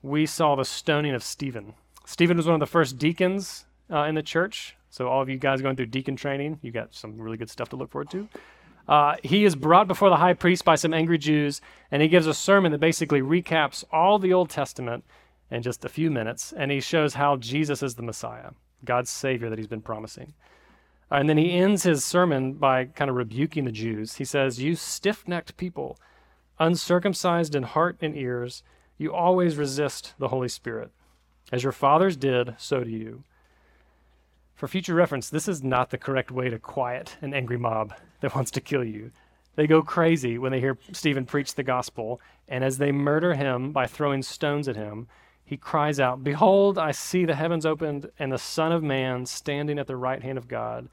we 0.03 0.25
saw 0.27 0.55
the 0.55 0.65
stoning 0.65 1.15
of 1.15 1.23
Stephen. 1.23 1.73
Stephen 2.05 2.37
was 2.37 2.45
one 2.45 2.53
of 2.53 2.59
the 2.59 2.67
first 2.67 2.97
deacons 2.97 3.65
uh, 3.91 4.03
in 4.03 4.15
the 4.15 4.23
church. 4.23 4.75
So, 4.89 5.07
all 5.07 5.21
of 5.21 5.29
you 5.29 5.37
guys 5.37 5.61
going 5.61 5.75
through 5.75 5.87
deacon 5.87 6.15
training, 6.15 6.59
you 6.61 6.71
got 6.71 6.93
some 6.93 7.17
really 7.19 7.37
good 7.37 7.49
stuff 7.49 7.69
to 7.69 7.75
look 7.75 7.91
forward 7.91 8.09
to. 8.11 8.27
Uh, 8.87 9.15
he 9.23 9.45
is 9.45 9.55
brought 9.55 9.87
before 9.87 10.09
the 10.09 10.17
high 10.17 10.33
priest 10.33 10.65
by 10.65 10.75
some 10.75 10.93
angry 10.95 11.19
Jews, 11.19 11.61
and 11.91 12.01
he 12.01 12.07
gives 12.07 12.25
a 12.25 12.33
sermon 12.33 12.71
that 12.71 12.79
basically 12.79 13.21
recaps 13.21 13.83
all 13.91 14.17
the 14.17 14.33
Old 14.33 14.49
Testament 14.49 15.03
in 15.51 15.61
just 15.61 15.85
a 15.85 15.89
few 15.89 16.09
minutes, 16.09 16.51
and 16.55 16.71
he 16.71 16.79
shows 16.79 17.13
how 17.13 17.37
Jesus 17.37 17.83
is 17.83 17.95
the 17.95 18.01
Messiah, 18.01 18.51
God's 18.83 19.11
Savior 19.11 19.49
that 19.49 19.59
he's 19.59 19.67
been 19.67 19.81
promising. 19.81 20.33
And 21.11 21.29
then 21.29 21.37
he 21.37 21.53
ends 21.53 21.83
his 21.83 22.03
sermon 22.03 22.53
by 22.53 22.85
kind 22.85 23.09
of 23.09 23.15
rebuking 23.15 23.65
the 23.65 23.71
Jews. 23.71 24.15
He 24.15 24.25
says, 24.25 24.61
You 24.61 24.75
stiff 24.75 25.27
necked 25.27 25.57
people, 25.57 25.99
uncircumcised 26.59 27.55
in 27.55 27.63
heart 27.63 27.97
and 28.01 28.15
ears, 28.15 28.63
you 28.97 29.13
always 29.13 29.55
resist 29.55 30.13
the 30.19 30.27
Holy 30.27 30.49
Spirit. 30.49 30.91
As 31.51 31.63
your 31.63 31.71
fathers 31.71 32.17
did, 32.17 32.55
so 32.57 32.83
do 32.83 32.89
you. 32.89 33.23
For 34.59 34.67
future 34.67 34.93
reference, 34.93 35.29
this 35.29 35.47
is 35.47 35.63
not 35.63 35.89
the 35.89 35.97
correct 35.97 36.31
way 36.31 36.49
to 36.49 36.59
quiet 36.59 37.15
an 37.21 37.33
angry 37.33 37.55
mob 37.55 37.93
that 38.19 38.35
wants 38.35 38.51
to 38.51 38.59
kill 38.59 38.83
you. 38.83 39.11
They 39.55 39.67
go 39.67 39.81
crazy 39.81 40.37
when 40.37 40.51
they 40.51 40.59
hear 40.59 40.77
Stephen 40.91 41.25
preach 41.25 41.55
the 41.55 41.63
gospel, 41.63 42.19
and 42.49 42.61
as 42.61 42.77
they 42.77 42.91
murder 42.91 43.35
him 43.35 43.71
by 43.71 43.87
throwing 43.87 44.21
stones 44.21 44.67
at 44.67 44.75
him, 44.75 45.07
he 45.45 45.55
cries 45.55 45.97
out, 45.97 46.25
Behold, 46.25 46.77
I 46.77 46.91
see 46.91 47.23
the 47.23 47.35
heavens 47.35 47.65
opened 47.65 48.11
and 48.19 48.33
the 48.33 48.37
Son 48.37 48.73
of 48.73 48.83
Man 48.83 49.25
standing 49.25 49.79
at 49.79 49.87
the 49.87 49.95
right 49.95 50.21
hand 50.21 50.37
of 50.37 50.49
God. 50.49 50.89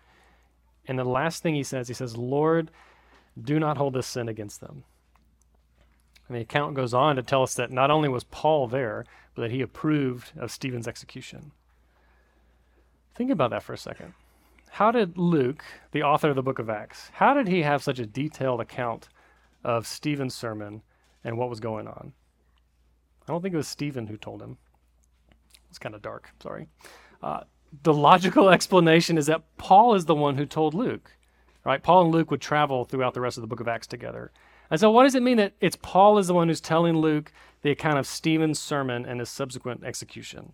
And 0.86 0.96
the 0.96 1.04
last 1.04 1.42
thing 1.42 1.56
he 1.56 1.64
says, 1.64 1.88
he 1.88 1.94
says, 1.94 2.16
Lord, 2.16 2.70
do 3.36 3.58
not 3.58 3.78
hold 3.78 3.94
this 3.94 4.06
sin 4.06 4.28
against 4.28 4.60
them. 4.60 4.84
And 6.28 6.36
the 6.36 6.42
account 6.42 6.76
goes 6.76 6.94
on 6.94 7.16
to 7.16 7.22
tell 7.24 7.42
us 7.42 7.54
that 7.54 7.72
not 7.72 7.90
only 7.90 8.08
was 8.08 8.22
Paul 8.22 8.68
there, 8.68 9.06
but 9.34 9.42
that 9.42 9.50
he 9.50 9.60
approved 9.60 10.38
of 10.38 10.52
Stephen's 10.52 10.86
execution. 10.86 11.50
Think 13.16 13.30
about 13.30 13.50
that 13.50 13.62
for 13.62 13.72
a 13.72 13.78
second. 13.78 14.12
How 14.70 14.90
did 14.90 15.16
Luke, 15.16 15.64
the 15.92 16.02
author 16.02 16.28
of 16.28 16.36
the 16.36 16.42
book 16.42 16.58
of 16.58 16.68
Acts, 16.68 17.10
how 17.14 17.32
did 17.32 17.48
he 17.48 17.62
have 17.62 17.82
such 17.82 17.98
a 17.98 18.06
detailed 18.06 18.60
account 18.60 19.08
of 19.64 19.86
Stephen's 19.86 20.34
sermon 20.34 20.82
and 21.24 21.38
what 21.38 21.48
was 21.48 21.60
going 21.60 21.88
on? 21.88 22.12
I 23.26 23.32
don't 23.32 23.40
think 23.40 23.54
it 23.54 23.58
was 23.58 23.68
Stephen 23.68 24.06
who 24.06 24.18
told 24.18 24.42
him. 24.42 24.58
It's 25.70 25.78
kind 25.78 25.94
of 25.94 26.02
dark, 26.02 26.30
sorry. 26.42 26.68
Uh, 27.22 27.40
the 27.82 27.94
logical 27.94 28.50
explanation 28.50 29.16
is 29.16 29.26
that 29.26 29.44
Paul 29.56 29.94
is 29.94 30.04
the 30.04 30.14
one 30.14 30.36
who 30.36 30.46
told 30.46 30.74
Luke. 30.74 31.12
Right? 31.64 31.82
Paul 31.82 32.04
and 32.04 32.12
Luke 32.12 32.30
would 32.30 32.40
travel 32.40 32.84
throughout 32.84 33.14
the 33.14 33.20
rest 33.20 33.38
of 33.38 33.40
the 33.40 33.48
book 33.48 33.60
of 33.60 33.66
Acts 33.66 33.88
together. 33.88 34.30
And 34.70 34.78
so, 34.78 34.90
what 34.90 35.02
does 35.02 35.16
it 35.16 35.22
mean 35.22 35.36
that 35.38 35.54
it's 35.60 35.76
Paul 35.80 36.18
is 36.18 36.28
the 36.28 36.34
one 36.34 36.46
who's 36.46 36.60
telling 36.60 36.98
Luke 36.98 37.32
the 37.62 37.70
account 37.70 37.98
of 37.98 38.06
Stephen's 38.06 38.60
sermon 38.60 39.04
and 39.04 39.18
his 39.18 39.30
subsequent 39.30 39.82
execution? 39.82 40.52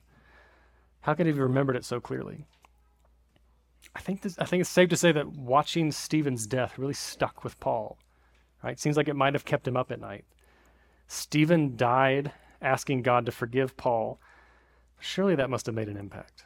How 1.03 1.15
could 1.15 1.27
he 1.27 1.33
have 1.33 1.39
remembered 1.39 1.77
it 1.77 1.85
so 1.85 2.01
clearly? 2.01 2.47
I 3.95 4.01
think 4.01 4.23
this, 4.23 4.39
I 4.39 4.45
think 4.45 4.63
it's 4.63 4.71
safe 4.71 4.89
to 4.89 4.97
say 4.97 5.13
that 5.13 5.29
watching 5.29 5.93
Stephen's 5.93 6.47
death 6.47 6.79
really 6.79 6.95
stuck 6.95 7.45
with 7.45 7.61
Paul. 7.61 7.99
Right? 8.63 8.79
Seems 8.79 8.97
like 8.97 9.09
it 9.09 9.17
might 9.17 9.35
have 9.35 9.45
kept 9.45 9.67
him 9.69 9.77
up 9.77 9.91
at 9.91 10.01
night. 10.01 10.25
Stephen 11.09 11.77
died 11.77 12.33
asking 12.63 13.03
God 13.03 13.27
to 13.27 13.33
forgive 13.33 13.77
Paul. 13.77 14.21
Surely 15.01 15.35
that 15.35 15.51
must 15.51 15.67
have 15.67 15.75
made 15.75 15.89
an 15.89 15.97
impact. 15.97 16.45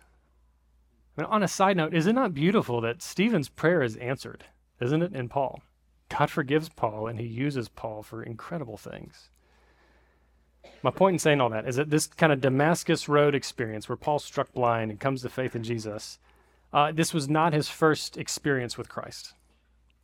I 1.17 1.21
mean, 1.21 1.31
on 1.31 1.43
a 1.43 1.49
side 1.49 1.77
note, 1.77 1.95
is 1.95 2.07
it 2.07 2.15
not 2.15 2.35
beautiful 2.35 2.81
that 2.81 3.03
Stephen's 3.03 3.49
prayer 3.49 3.83
is 3.83 3.97
answered, 3.97 4.45
isn't 4.81 5.03
it, 5.03 5.15
in 5.15 5.29
Paul? 5.29 5.61
God 6.09 6.31
forgives 6.31 6.69
Paul 6.69 7.07
and 7.07 7.21
he 7.21 7.27
uses 7.27 7.69
Paul 7.69 8.03
for 8.03 8.23
incredible 8.23 8.77
things. 8.77 9.29
My 10.83 10.91
point 10.91 11.15
in 11.15 11.19
saying 11.19 11.41
all 11.41 11.51
that 11.51 11.69
is 11.69 11.77
that 11.77 11.91
this 11.91 12.07
kind 12.07 12.33
of 12.33 12.41
Damascus 12.41 13.09
Road 13.09 13.35
experience 13.35 13.89
where 13.89 13.97
Paul 13.97 14.19
struck 14.19 14.53
blind 14.53 14.91
and 14.91 15.01
comes 15.01 15.23
to 15.23 15.29
faith 15.29 15.57
in 15.57 15.63
Jesus, 15.63 16.19
uh, 16.73 16.93
this 16.93 17.15
was 17.15 17.29
not 17.29 17.53
his 17.53 17.69
first 17.69 18.17
experience 18.17 18.77
with 18.77 18.89
Christ. 18.89 19.35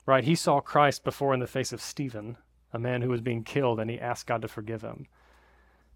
Right? 0.07 0.25
He 0.25 0.35
saw 0.35 0.61
Christ 0.61 1.05
before 1.05 1.35
in 1.35 1.41
the 1.41 1.47
face 1.47 1.73
of 1.73 1.81
Stephen, 1.81 2.37
a 2.73 2.79
man 2.79 3.03
who 3.03 3.11
was 3.11 3.21
being 3.21 3.45
killed, 3.45 3.79
and 3.79 3.91
he 3.91 4.01
asked 4.01 4.27
God 4.27 4.43
to 4.43 4.49
forgive 4.49 4.83
him. 4.83 5.07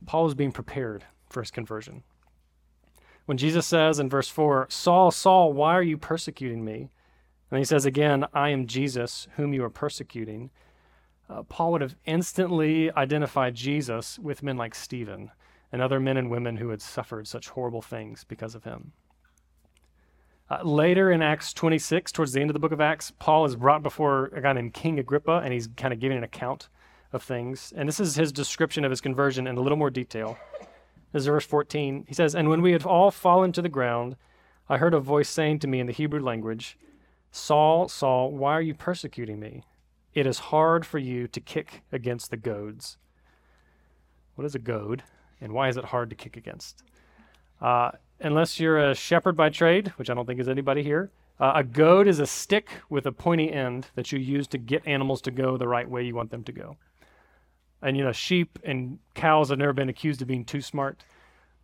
Paul 0.04 0.24
was 0.24 0.34
being 0.34 0.52
prepared 0.52 1.04
for 1.28 1.40
his 1.40 1.50
conversion. 1.50 2.02
When 3.24 3.38
Jesus 3.38 3.66
says 3.66 3.98
in 3.98 4.08
verse 4.08 4.28
4, 4.28 4.66
Saul, 4.70 5.10
Saul, 5.10 5.52
why 5.52 5.74
are 5.74 5.82
you 5.82 5.98
persecuting 5.98 6.64
me? 6.64 6.90
And 7.50 7.58
he 7.58 7.64
says 7.64 7.84
again, 7.84 8.24
I 8.32 8.50
am 8.50 8.66
Jesus, 8.66 9.26
whom 9.36 9.52
you 9.52 9.64
are 9.64 9.70
persecuting 9.70 10.50
uh, 11.28 11.42
Paul 11.42 11.72
would 11.72 11.80
have 11.80 11.96
instantly 12.04 12.90
identified 12.92 13.54
Jesus 13.54 14.18
with 14.18 14.42
men 14.42 14.56
like 14.56 14.74
Stephen 14.74 15.30
and 15.72 15.82
other 15.82 15.98
men 15.98 16.16
and 16.16 16.30
women 16.30 16.58
who 16.58 16.68
had 16.68 16.80
suffered 16.80 17.26
such 17.26 17.48
horrible 17.48 17.82
things 17.82 18.24
because 18.24 18.54
of 18.54 18.64
him. 18.64 18.92
Uh, 20.48 20.62
later 20.62 21.10
in 21.10 21.22
Acts 21.22 21.52
26, 21.52 22.12
towards 22.12 22.32
the 22.32 22.40
end 22.40 22.50
of 22.50 22.54
the 22.54 22.60
book 22.60 22.70
of 22.70 22.80
Acts, 22.80 23.12
Paul 23.18 23.44
is 23.44 23.56
brought 23.56 23.82
before 23.82 24.26
a 24.26 24.40
guy 24.40 24.52
named 24.52 24.74
King 24.74 25.00
Agrippa, 25.00 25.40
and 25.42 25.52
he's 25.52 25.68
kind 25.76 25.92
of 25.92 25.98
giving 25.98 26.16
an 26.16 26.22
account 26.22 26.68
of 27.12 27.22
things. 27.22 27.72
And 27.76 27.88
this 27.88 27.98
is 27.98 28.14
his 28.14 28.30
description 28.30 28.84
of 28.84 28.90
his 28.90 29.00
conversion 29.00 29.48
in 29.48 29.56
a 29.56 29.60
little 29.60 29.78
more 29.78 29.90
detail. 29.90 30.38
This 31.12 31.22
is 31.22 31.26
verse 31.26 31.46
14. 31.46 32.04
He 32.06 32.14
says, 32.14 32.36
And 32.36 32.48
when 32.48 32.62
we 32.62 32.72
had 32.72 32.84
all 32.84 33.10
fallen 33.10 33.50
to 33.52 33.62
the 33.62 33.68
ground, 33.68 34.16
I 34.68 34.78
heard 34.78 34.94
a 34.94 35.00
voice 35.00 35.28
saying 35.28 35.58
to 35.60 35.66
me 35.66 35.80
in 35.80 35.86
the 35.86 35.92
Hebrew 35.92 36.20
language, 36.20 36.78
Saul, 37.32 37.88
Saul, 37.88 38.30
why 38.30 38.52
are 38.52 38.62
you 38.62 38.74
persecuting 38.74 39.40
me? 39.40 39.64
It 40.16 40.26
is 40.26 40.38
hard 40.38 40.86
for 40.86 40.98
you 40.98 41.28
to 41.28 41.40
kick 41.40 41.82
against 41.92 42.30
the 42.30 42.38
goads. 42.38 42.96
What 44.34 44.46
is 44.46 44.54
a 44.54 44.58
goad, 44.58 45.02
and 45.42 45.52
why 45.52 45.68
is 45.68 45.76
it 45.76 45.84
hard 45.84 46.08
to 46.08 46.16
kick 46.16 46.38
against? 46.38 46.82
Uh, 47.60 47.90
unless 48.18 48.58
you're 48.58 48.78
a 48.78 48.94
shepherd 48.94 49.36
by 49.36 49.50
trade, 49.50 49.88
which 49.98 50.08
I 50.08 50.14
don't 50.14 50.24
think 50.24 50.40
is 50.40 50.48
anybody 50.48 50.82
here, 50.82 51.10
uh, 51.38 51.52
a 51.56 51.62
goad 51.62 52.08
is 52.08 52.18
a 52.18 52.26
stick 52.26 52.70
with 52.88 53.04
a 53.04 53.12
pointy 53.12 53.52
end 53.52 53.88
that 53.94 54.10
you 54.10 54.18
use 54.18 54.46
to 54.48 54.58
get 54.58 54.86
animals 54.86 55.20
to 55.20 55.30
go 55.30 55.58
the 55.58 55.68
right 55.68 55.88
way 55.88 56.02
you 56.02 56.14
want 56.14 56.30
them 56.30 56.44
to 56.44 56.52
go. 56.52 56.78
And 57.82 57.94
you 57.94 58.02
know, 58.02 58.12
sheep 58.12 58.58
and 58.64 58.98
cows 59.14 59.50
have 59.50 59.58
never 59.58 59.74
been 59.74 59.90
accused 59.90 60.22
of 60.22 60.28
being 60.28 60.46
too 60.46 60.62
smart, 60.62 61.04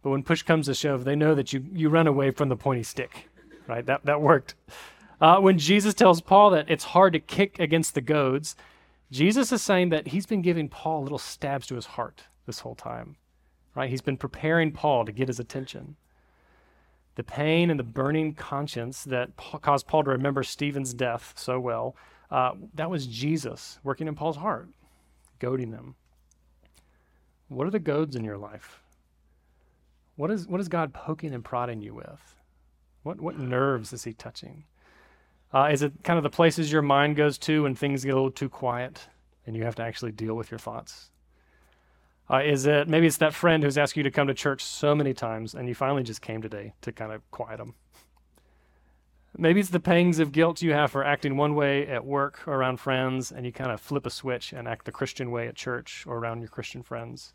but 0.03 0.11
when 0.11 0.23
push 0.23 0.43
comes 0.43 0.67
to 0.67 0.75
shove, 0.75 1.05
they 1.05 1.17
know 1.17 1.35
that 1.35 1.55
you 1.55 1.65
you 1.73 1.89
run 1.89 2.07
away 2.07 2.31
from 2.31 2.51
the 2.51 2.57
pointy 2.57 2.83
stick, 2.83 3.31
right? 3.67 3.87
That 3.87 4.05
that 4.05 4.21
worked. 4.21 4.57
Uh, 5.23 5.39
when 5.39 5.57
Jesus 5.57 5.95
tells 5.95 6.21
Paul 6.21 6.51
that 6.51 6.69
it's 6.69 6.83
hard 6.83 7.13
to 7.13 7.21
kick 7.21 7.61
against 7.61 7.95
the 7.95 8.01
goads, 8.01 8.57
Jesus 9.13 9.53
is 9.53 9.63
saying 9.63 9.91
that 9.91 10.09
he's 10.09 10.27
been 10.27 10.43
giving 10.43 10.69
Paul 10.69 11.05
little 11.05 11.17
stabs 11.17 11.69
to 11.69 11.77
his 11.77 11.87
heart 11.87 12.25
this 12.45 12.59
whole 12.59 12.75
time. 12.75 13.15
Right? 13.77 13.89
He's 13.89 14.01
been 14.01 14.17
preparing 14.17 14.73
Paul 14.73 15.05
to 15.05 15.13
get 15.13 15.29
his 15.29 15.39
attention. 15.39 15.95
The 17.15 17.23
pain 17.23 17.71
and 17.71 17.79
the 17.79 17.85
burning 17.85 18.35
conscience 18.35 19.05
that 19.05 19.31
caused 19.37 19.87
Paul 19.87 20.03
to 20.03 20.11
remember 20.11 20.43
Stephen's 20.43 20.93
death 20.93 21.35
so 21.37 21.61
well, 21.61 21.95
uh, 22.29 22.55
that 22.75 22.91
was 22.91 23.07
Jesus 23.07 23.79
working 23.85 24.09
in 24.09 24.17
Paul's 24.17 24.39
heart, 24.39 24.71
goading 25.39 25.71
him. 25.71 25.95
What 27.47 27.69
are 27.69 27.71
the 27.71 27.79
goads 27.79 28.17
in 28.17 28.25
your 28.25 28.39
life? 28.39 28.83
What 30.17 30.33
is, 30.33 30.49
what 30.49 30.61
is 30.61 30.69
God 30.69 30.93
poking 30.93 31.33
and 31.33 31.45
prodding 31.45 31.81
you 31.81 31.95
with? 31.95 32.41
What, 33.05 33.21
what 33.21 33.39
nerves 33.39 33.93
is 33.93 34.03
he 34.03 34.13
touching? 34.13 34.65
Uh, 35.55 35.69
is 35.71 35.83
it 35.83 35.93
kind 36.03 36.17
of 36.17 36.23
the 36.23 36.31
places 36.31 36.73
your 36.73 36.83
mind 36.83 37.17
goes 37.17 37.37
to 37.37 37.65
when 37.65 37.75
things 37.75 38.05
get 38.05 38.13
a 38.13 38.15
little 38.15 38.31
too 38.31 38.49
quiet 38.49 39.09
and 39.47 39.55
you 39.55 39.65
have 39.65 39.75
to 39.75 39.83
actually 39.83 40.13
deal 40.13 40.35
with 40.35 40.51
your 40.51 40.59
thoughts? 40.59 41.11
Uh, 42.31 42.39
is 42.39 42.65
it 42.65 42.89
maybe 42.89 43.07
it's 43.07 43.19
that 43.19 43.35
friend 43.35 43.63
who's 43.63 43.77
asked 43.77 43.97
you 43.97 44.03
to 44.03 44.11
come 44.11 44.29
to 44.29 44.35
church 44.35 44.65
so 44.65 44.95
many 44.95 45.13
times 45.13 45.55
and 45.55 45.69
you 45.69 45.75
finally 45.75 46.03
just 46.03 46.23
came 46.23 46.41
today 46.41 46.73
to 46.81 46.93
kind 46.93 47.13
of 47.13 47.29
quiet 47.31 47.59
them? 47.59 47.75
Maybe 49.37 49.61
it's 49.61 49.71
the 49.71 49.81
pangs 49.81 50.19
of 50.19 50.33
guilt 50.33 50.61
you 50.61 50.73
have 50.73 50.91
for 50.91 51.05
acting 51.05 51.37
one 51.37 51.55
way 51.55 51.87
at 51.87 52.05
work 52.05 52.47
or 52.47 52.55
around 52.55 52.81
friends, 52.81 53.33
and 53.33 53.47
you 53.47 53.53
kind 53.53 53.71
of 53.71 53.81
flip 53.81 54.05
a 54.05 54.11
switch 54.11 54.53
and 54.53 54.69
act 54.69 54.85
the 54.85 54.93
Christian 54.93 55.31
way 55.31 55.49
at 55.49 55.55
church 55.55 56.05
or 56.07 56.19
around 56.19 56.41
your 56.41 56.49
Christian 56.49 56.83
friends. 56.83 57.33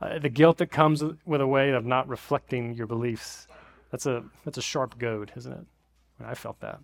Uh, 0.00 0.20
the 0.20 0.28
guilt 0.28 0.58
that 0.58 0.70
comes 0.70 1.02
with 1.24 1.40
a 1.40 1.46
way 1.48 1.70
of 1.70 1.84
not 1.84 2.08
reflecting 2.08 2.74
your 2.74 2.86
beliefs. 2.86 3.48
That's 3.90 4.06
a, 4.06 4.22
that's 4.44 4.58
a 4.58 4.62
sharp 4.62 4.96
goad, 4.98 5.32
isn't 5.36 5.52
it? 5.52 5.66
I 6.24 6.34
felt 6.34 6.60
that. 6.60 6.78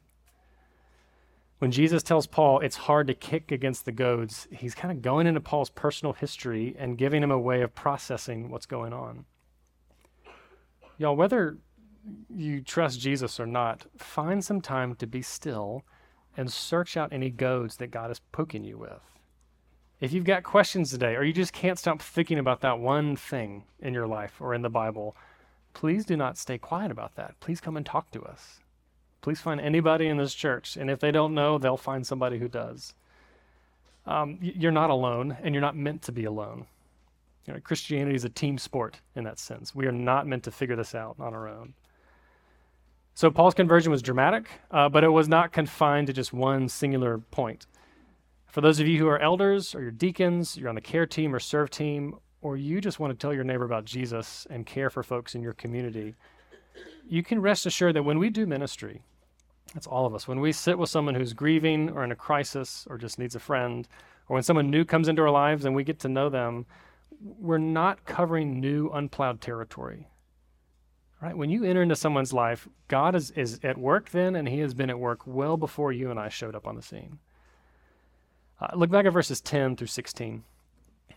When 1.61 1.71
Jesus 1.71 2.03
tells 2.03 2.27
Paul 2.27 2.61
it's 2.61 2.77
hard 2.77 3.07
to 3.09 3.15
kick 3.15 3.53
against 3.53 3.85
the 3.85 3.93
goads, 3.93 4.49
he's 4.51 4.75
kind 4.75 4.91
of 4.91 5.03
going 5.03 5.27
into 5.27 5.43
Paul's 5.43 5.69
personal 5.69 6.15
history 6.15 6.75
and 6.79 6.97
giving 6.97 7.23
him 7.23 7.31
a 7.31 7.39
way 7.39 7.61
of 7.61 7.75
processing 7.75 8.51
what's 8.51 8.65
going 8.65 8.95
on. 8.95 9.27
Y'all, 10.97 11.15
whether 11.15 11.59
you 12.35 12.63
trust 12.63 12.99
Jesus 12.99 13.39
or 13.39 13.45
not, 13.45 13.85
find 13.99 14.43
some 14.43 14.63
time 14.63 14.95
to 14.95 15.07
be 15.07 15.21
still 15.21 15.85
and 16.35 16.51
search 16.51 16.97
out 16.97 17.13
any 17.13 17.29
goads 17.29 17.77
that 17.77 17.91
God 17.91 18.11
is 18.11 18.23
poking 18.33 18.65
you 18.65 18.79
with. 18.79 19.03
If 20.01 20.15
you've 20.15 20.25
got 20.25 20.45
questions 20.45 20.91
today, 20.91 21.15
or 21.15 21.25
you 21.25 21.35
just 21.35 21.53
can't 21.53 21.79
stop 21.79 22.01
thinking 22.01 22.39
about 22.39 22.63
that 22.63 22.79
one 22.79 23.17
thing 23.17 23.65
in 23.81 23.93
your 23.93 24.07
life 24.07 24.41
or 24.41 24.55
in 24.55 24.63
the 24.63 24.71
Bible, 24.71 25.15
please 25.75 26.07
do 26.07 26.17
not 26.17 26.39
stay 26.39 26.57
quiet 26.57 26.91
about 26.91 27.17
that. 27.17 27.39
Please 27.39 27.61
come 27.61 27.77
and 27.77 27.85
talk 27.85 28.11
to 28.13 28.23
us. 28.23 28.61
Please 29.21 29.41
find 29.41 29.61
anybody 29.61 30.07
in 30.07 30.17
this 30.17 30.35
church, 30.35 30.77
and 30.77 30.91
if 30.91 31.01
they 31.01 31.11
don't 31.11 31.35
know, 31.35 31.59
they'll 31.59 31.77
find 31.77 32.07
somebody 32.07 32.39
who 32.39 32.49
does. 32.49 32.95
Um, 34.07 34.39
you're 34.41 34.73
not 34.73 34.91
alone, 34.91 35.37
and 35.43 35.55
you're 35.55 35.61
not 35.61 35.77
meant 35.77 36.03
to 36.03 36.13
be 36.13 36.25
alone. 36.25 36.67
You 37.47 37.55
know, 37.55 37.61
Christianity 37.61 38.17
is 38.17 38.25
a 38.25 38.31
team 38.31 38.59
sport 38.59 39.01
in 39.15 39.25
that 39.25 39.39
sense. 39.39 39.75
We 39.75 39.87
are 39.87 39.93
not 39.93 40.27
meant 40.27 40.45
to 40.45 40.51
figure 40.51 40.77
this 40.77 40.95
out 40.95 41.17
on 41.19 41.35
our 41.35 41.49
own. 41.49 41.75
So 43.15 43.31
Paul's 43.31 43.55
conversion 43.55 43.91
was 43.91 44.03
dramatic, 44.03 44.49
uh, 44.71 44.89
but 44.89 45.05
it 45.05 45.09
was 45.09 45.29
not 45.29 45.53
confined 45.53 46.07
to 46.07 46.13
just 46.13 46.33
one 46.33 46.69
singular 46.69 47.19
point. 47.19 47.67
For 48.47 48.63
those 48.63 48.81
of 48.81 48.89
you 48.89 48.99
who 48.99 49.09
are 49.09 49.19
elders 49.19 49.75
or 49.75 49.83
you're 49.83 49.91
deacons, 49.91 50.57
you're 50.57 50.69
on 50.69 50.75
the 50.75 50.81
care 50.81 51.07
team 51.07 51.35
or 51.35 51.39
serve 51.39 51.71
team, 51.71 52.17
or 52.41 52.57
you 52.57 52.81
just 52.81 52.99
want 52.99 53.13
to 53.13 53.17
tell 53.17 53.35
your 53.35 53.45
neighbor 53.45 53.65
about 53.65 53.85
Jesus 53.85 54.47
and 54.49 54.65
care 54.65 54.89
for 54.89 55.03
folks 55.03 55.35
in 55.35 55.43
your 55.43 55.53
community, 55.53 56.15
you 57.07 57.23
can 57.23 57.41
rest 57.43 57.67
assured 57.67 57.97
that 57.97 58.05
when 58.05 58.19
we 58.19 58.31
do 58.31 58.47
ministry, 58.47 59.03
that's 59.75 59.87
all 59.87 60.07
of 60.07 60.15
us, 60.15 60.27
when 60.27 60.41
we 60.41 60.53
sit 60.53 60.79
with 60.79 60.91
someone 60.91 61.15
who's 61.15 61.33
grieving 61.33 61.91
or 61.91 62.03
in 62.03 62.13
a 62.13 62.17
crisis 62.17 62.87
or 62.91 62.99
just 62.99 63.19
needs 63.19 63.35
a 63.35 63.41
friend, 63.41 63.89
or 64.29 64.35
when 64.35 64.43
someone 64.43 64.71
new 64.71 64.85
comes 64.85 65.09
into 65.09 65.23
our 65.23 65.31
lives 65.31 65.65
and 65.65 65.75
we 65.75 65.85
get 65.85 66.01
to 66.01 66.09
know 66.09 66.29
them, 66.29 66.67
we're 67.21 67.59
not 67.59 68.05
covering 68.05 68.61
new 68.61 68.91
unplowed 68.91 69.41
territory. 69.41 70.09
Right? 71.21 71.37
When 71.37 71.51
you 71.51 71.65
enter 71.65 71.83
into 71.83 71.97
someone's 71.97 72.33
life, 72.33 72.67
God 72.89 73.15
is, 73.15 73.31
is 73.33 73.61
at 73.63 73.77
work 73.77 74.11
then, 74.11 74.35
and 74.35 74.49
He 74.49 74.61
has 74.61 74.73
been 74.73 74.91
at 74.91 74.99
work 74.99 75.27
well 75.27 75.57
before 75.57 75.93
you 75.93 76.11
and 76.11 76.19
I 76.19 76.31
showed 76.31 76.55
up 76.55 76.67
on 76.67 76.77
the 76.77 76.83
scene. 76.83 77.19
Uh, 78.61 78.69
look 78.75 78.91
back 78.91 79.07
at 79.07 79.13
verses 79.13 79.41
10 79.41 79.77
through 79.77 79.87
16. 79.87 80.45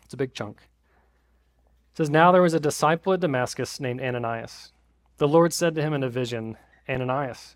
It's 0.03 0.13
a 0.13 0.17
big 0.17 0.33
chunk. 0.33 0.57
It 0.57 1.98
says, 1.98 2.10
Now 2.10 2.31
there 2.31 2.41
was 2.41 2.53
a 2.53 2.60
disciple 2.60 3.13
at 3.13 3.22
Damascus 3.22 3.79
named 3.79 4.01
Ananias. 4.01 4.72
The 5.17 5.27
Lord 5.27 5.53
said 5.53 5.75
to 5.75 5.81
him 5.81 5.93
in 5.93 6.03
a 6.03 6.10
vision, 6.10 6.57
Ananias. 6.89 7.55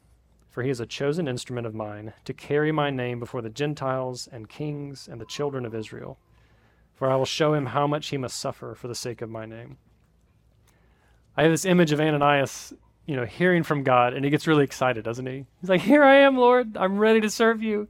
for 0.51 0.61
he 0.61 0.69
is 0.69 0.81
a 0.81 0.85
chosen 0.85 1.29
instrument 1.29 1.65
of 1.65 1.73
mine 1.73 2.13
to 2.25 2.33
carry 2.33 2.73
my 2.73 2.89
name 2.89 3.19
before 3.19 3.41
the 3.41 3.49
Gentiles 3.49 4.27
and 4.31 4.49
kings 4.49 5.07
and 5.09 5.19
the 5.19 5.25
children 5.25 5.65
of 5.65 5.73
Israel. 5.73 6.19
For 6.93 7.09
I 7.09 7.15
will 7.15 7.25
show 7.25 7.53
him 7.53 7.67
how 7.67 7.87
much 7.87 8.09
he 8.09 8.17
must 8.17 8.37
suffer 8.37 8.75
for 8.75 8.89
the 8.89 8.93
sake 8.93 9.21
of 9.21 9.29
my 9.29 9.45
name. 9.45 9.77
I 11.37 11.43
have 11.43 11.51
this 11.51 11.63
image 11.63 11.93
of 11.93 12.01
Ananias, 12.01 12.73
you 13.05 13.15
know, 13.15 13.25
hearing 13.25 13.63
from 13.63 13.83
God, 13.83 14.13
and 14.13 14.25
he 14.25 14.29
gets 14.29 14.45
really 14.45 14.65
excited, 14.65 15.05
doesn't 15.05 15.25
he? 15.25 15.45
He's 15.61 15.69
like, 15.69 15.81
Here 15.81 16.03
I 16.03 16.17
am, 16.17 16.37
Lord. 16.37 16.75
I'm 16.75 16.97
ready 16.97 17.21
to 17.21 17.29
serve 17.29 17.63
you. 17.63 17.87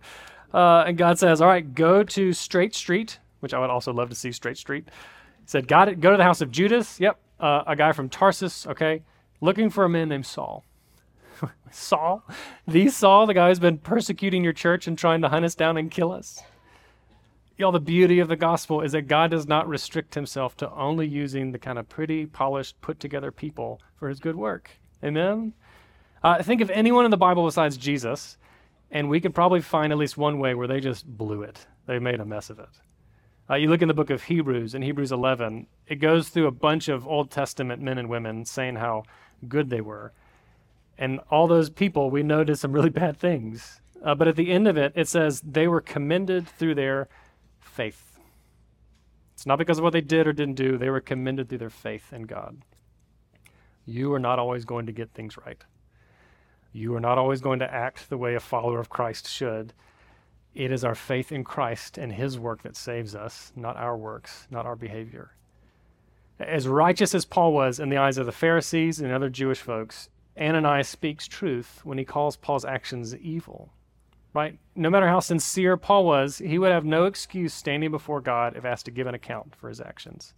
Uh, 0.54 0.84
and 0.86 0.98
God 0.98 1.18
says, 1.18 1.42
All 1.42 1.48
right, 1.48 1.74
go 1.74 2.04
to 2.04 2.32
Straight 2.32 2.76
Street, 2.76 3.18
which 3.40 3.56
I 3.56 3.60
would 3.60 3.72
also 3.72 3.92
love 3.92 4.10
to 4.10 4.16
see 4.16 4.32
Straight 4.32 4.58
Street. 4.58 4.86
He 4.86 5.48
said, 5.48 5.68
Got 5.68 5.90
it. 5.90 6.00
Go 6.00 6.12
to 6.12 6.18
the 6.18 6.24
house 6.24 6.42
of 6.42 6.52
Judas. 6.52 7.00
Yep. 7.00 7.20
Uh, 7.40 7.64
a 7.66 7.76
guy 7.76 7.92
from 7.92 8.08
Tarsus, 8.08 8.68
okay, 8.68 9.02
looking 9.42 9.72
for 9.72 9.84
a 9.84 9.90
man 9.90 10.10
named 10.10 10.28
Saul. 10.28 10.64
Saul? 11.72 12.24
The 12.68 12.90
Saul, 12.90 13.26
the 13.26 13.34
guy 13.34 13.50
who's 13.50 13.60
been 13.60 13.78
persecuting 13.78 14.44
your 14.44 14.54
church 14.54 14.88
and 14.88 14.98
trying 14.98 15.22
to 15.22 15.30
hunt 15.30 15.46
us 15.46 15.56
down 15.56 15.78
and 15.78 15.90
kill 15.90 16.12
us? 16.12 16.42
Y'all, 17.58 17.72
the 17.72 17.80
beauty 17.80 18.20
of 18.20 18.28
the 18.28 18.36
gospel 18.36 18.82
is 18.82 18.94
that 18.94 19.04
God 19.04 19.32
does 19.32 19.48
not 19.48 19.68
restrict 19.68 20.16
himself 20.16 20.58
to 20.58 20.72
only 20.72 21.08
using 21.08 21.52
the 21.52 21.60
kind 21.60 21.78
of 21.78 21.88
pretty, 21.88 22.26
polished, 22.26 22.80
put 22.82 23.00
together 23.00 23.32
people 23.32 23.80
for 23.96 24.10
his 24.10 24.20
good 24.20 24.36
work. 24.36 24.72
Amen? 25.04 25.54
Uh, 26.24 26.42
think 26.42 26.62
of 26.62 26.72
anyone 26.72 27.06
in 27.06 27.12
the 27.12 27.18
Bible 27.18 27.46
besides 27.46 27.78
Jesus, 27.78 28.38
and 28.90 29.10
we 29.10 29.22
could 29.22 29.36
probably 29.36 29.62
find 29.62 29.92
at 29.92 30.00
least 30.00 30.18
one 30.18 30.40
way 30.40 30.54
where 30.56 30.68
they 30.68 30.80
just 30.80 31.06
blew 31.06 31.44
it. 31.44 31.66
They 31.86 32.00
made 32.00 32.20
a 32.20 32.26
mess 32.26 32.50
of 32.50 32.60
it. 32.60 32.70
Uh, 33.50 33.56
you 33.56 33.68
look 33.70 33.82
in 33.82 33.88
the 33.88 33.94
book 33.94 34.10
of 34.10 34.24
Hebrews, 34.24 34.76
in 34.76 34.82
Hebrews 34.82 35.12
11, 35.12 35.68
it 35.88 35.96
goes 35.96 36.30
through 36.30 36.48
a 36.48 36.52
bunch 36.52 36.88
of 36.88 37.08
Old 37.08 37.32
Testament 37.32 37.82
men 37.82 37.98
and 37.98 38.10
women 38.10 38.46
saying 38.46 38.78
how 38.78 39.04
good 39.48 39.70
they 39.70 39.82
were. 39.82 40.14
And 41.02 41.20
all 41.32 41.48
those 41.48 41.72
people 41.72 42.12
we 42.12 42.22
know 42.22 42.44
did 42.44 42.60
some 42.60 42.72
really 42.72 42.92
bad 42.92 43.18
things. 43.18 43.82
Uh, 44.04 44.14
but 44.14 44.28
at 44.28 44.36
the 44.36 44.52
end 44.52 44.68
of 44.68 44.78
it, 44.78 44.94
it 44.96 45.08
says 45.08 45.42
they 45.42 45.68
were 45.68 45.82
commended 45.82 46.48
through 46.48 46.76
their 46.76 47.10
faith. 47.60 48.20
It's 49.34 49.48
not 49.48 49.58
because 49.58 49.80
of 49.80 49.84
what 49.84 49.94
they 49.94 50.02
did 50.02 50.28
or 50.28 50.34
didn't 50.34 50.56
do, 50.56 50.78
they 50.78 50.92
were 50.92 51.02
commended 51.02 51.50
through 51.50 51.58
their 51.58 51.72
faith 51.72 52.14
in 52.14 52.24
God. 52.24 52.62
You 53.84 54.14
are 54.14 54.20
not 54.20 54.38
always 54.38 54.64
going 54.64 54.86
to 54.86 54.92
get 54.92 55.12
things 55.12 55.38
right. 55.38 55.64
You 56.72 56.94
are 56.96 57.00
not 57.00 57.18
always 57.18 57.42
going 57.42 57.60
to 57.60 57.74
act 57.74 58.10
the 58.10 58.18
way 58.18 58.36
a 58.36 58.40
follower 58.40 58.80
of 58.80 58.90
Christ 58.90 59.28
should. 59.28 59.74
It 60.54 60.72
is 60.72 60.84
our 60.84 60.94
faith 60.94 61.32
in 61.32 61.44
Christ 61.44 61.98
and 61.98 62.14
his 62.14 62.38
work 62.38 62.62
that 62.62 62.76
saves 62.76 63.16
us, 63.16 63.52
not 63.56 63.76
our 63.76 63.98
works, 63.98 64.48
not 64.52 64.68
our 64.68 64.76
behavior. 64.76 65.32
As 66.40 66.68
righteous 66.68 67.16
as 67.16 67.26
Paul 67.26 67.54
was 67.54 67.80
in 67.80 67.90
the 67.90 67.98
eyes 67.98 68.20
of 68.20 68.28
the 68.28 68.32
Pharisees 68.32 69.00
and 69.00 69.12
other 69.12 69.30
Jewish 69.30 69.62
folks, 69.62 70.10
Ananias 70.40 70.88
speaks 70.88 71.28
truth 71.28 71.82
when 71.84 71.98
he 71.98 72.06
calls 72.06 72.38
Paul's 72.38 72.66
actions 72.66 73.16
evil 73.16 73.72
right? 74.34 74.58
No 74.76 74.90
matter 74.90 75.08
how 75.08 75.20
sincere 75.20 75.78
Paul 75.78 76.06
was, 76.06 76.38
he 76.38 76.58
would 76.58 76.72
have 76.72 76.86
no 76.86 77.06
excuse 77.06 77.54
standing 77.54 77.92
before 77.92 78.22
God 78.22 78.56
if 78.56 78.66
asked 78.66 78.86
to 78.86 78.92
give 78.92 79.08
an 79.08 79.16
account 79.16 79.56
for 79.56 79.70
his 79.70 79.82
actions. 79.82 80.34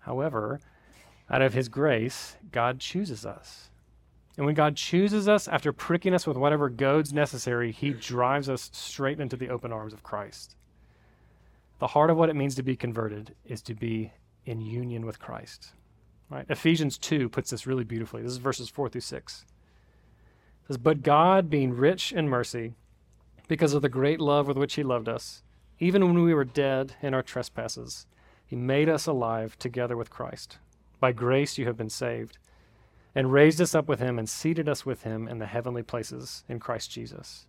However, 0.00 0.60
out 1.28 1.42
of 1.42 1.54
his 1.54 1.68
grace, 1.68 2.36
God 2.50 2.80
chooses 2.80 3.24
us. 3.24 3.70
And 4.36 4.46
when 4.46 4.54
God 4.54 4.76
chooses 4.76 5.28
us 5.28 5.46
after 5.46 5.72
pricking 5.72 6.14
us 6.14 6.26
with 6.26 6.36
whatever 6.36 6.68
goads 6.68 7.12
necessary, 7.12 7.72
he 7.72 7.90
drives 7.90 8.48
us 8.48 8.70
straight 8.72 9.20
into 9.20 9.36
the 9.36 9.50
open 9.50 9.72
arms 9.72 9.92
of 9.92 10.02
Christ. 10.02 10.56
The 11.78 11.88
heart 11.88 12.10
of 12.10 12.16
what 12.16 12.30
it 12.30 12.36
means 12.36 12.54
to 12.56 12.62
be 12.62 12.76
converted 12.76 13.34
is 13.44 13.62
to 13.62 13.74
be 13.74 14.12
in 14.46 14.60
union 14.60 15.04
with 15.04 15.18
Christ. 15.18 15.72
Right? 16.30 16.46
Ephesians 16.48 16.96
2 16.96 17.28
puts 17.28 17.50
this 17.50 17.66
really 17.66 17.84
beautifully. 17.84 18.22
This 18.22 18.32
is 18.32 18.38
verses 18.38 18.68
4 18.68 18.88
through 18.88 19.00
6 19.00 19.44
It 19.44 20.66
says, 20.68 20.78
But 20.78 21.02
God, 21.02 21.50
being 21.50 21.72
rich 21.72 22.12
in 22.12 22.28
mercy, 22.28 22.74
because 23.48 23.74
of 23.74 23.82
the 23.82 23.88
great 23.88 24.20
love 24.20 24.46
with 24.46 24.56
which 24.56 24.74
He 24.74 24.84
loved 24.84 25.08
us, 25.08 25.42
even 25.80 26.04
when 26.04 26.22
we 26.22 26.32
were 26.32 26.44
dead 26.44 26.94
in 27.02 27.14
our 27.14 27.22
trespasses, 27.22 28.06
He 28.46 28.54
made 28.54 28.88
us 28.88 29.06
alive 29.06 29.58
together 29.58 29.96
with 29.96 30.10
Christ. 30.10 30.58
By 31.00 31.10
grace 31.10 31.58
you 31.58 31.66
have 31.66 31.76
been 31.76 31.90
saved, 31.90 32.38
and 33.12 33.32
raised 33.32 33.60
us 33.60 33.74
up 33.74 33.88
with 33.88 33.98
Him 33.98 34.16
and 34.16 34.28
seated 34.28 34.68
us 34.68 34.86
with 34.86 35.02
Him 35.02 35.26
in 35.26 35.38
the 35.38 35.46
heavenly 35.46 35.82
places 35.82 36.44
in 36.48 36.60
Christ 36.60 36.92
Jesus. 36.92 37.46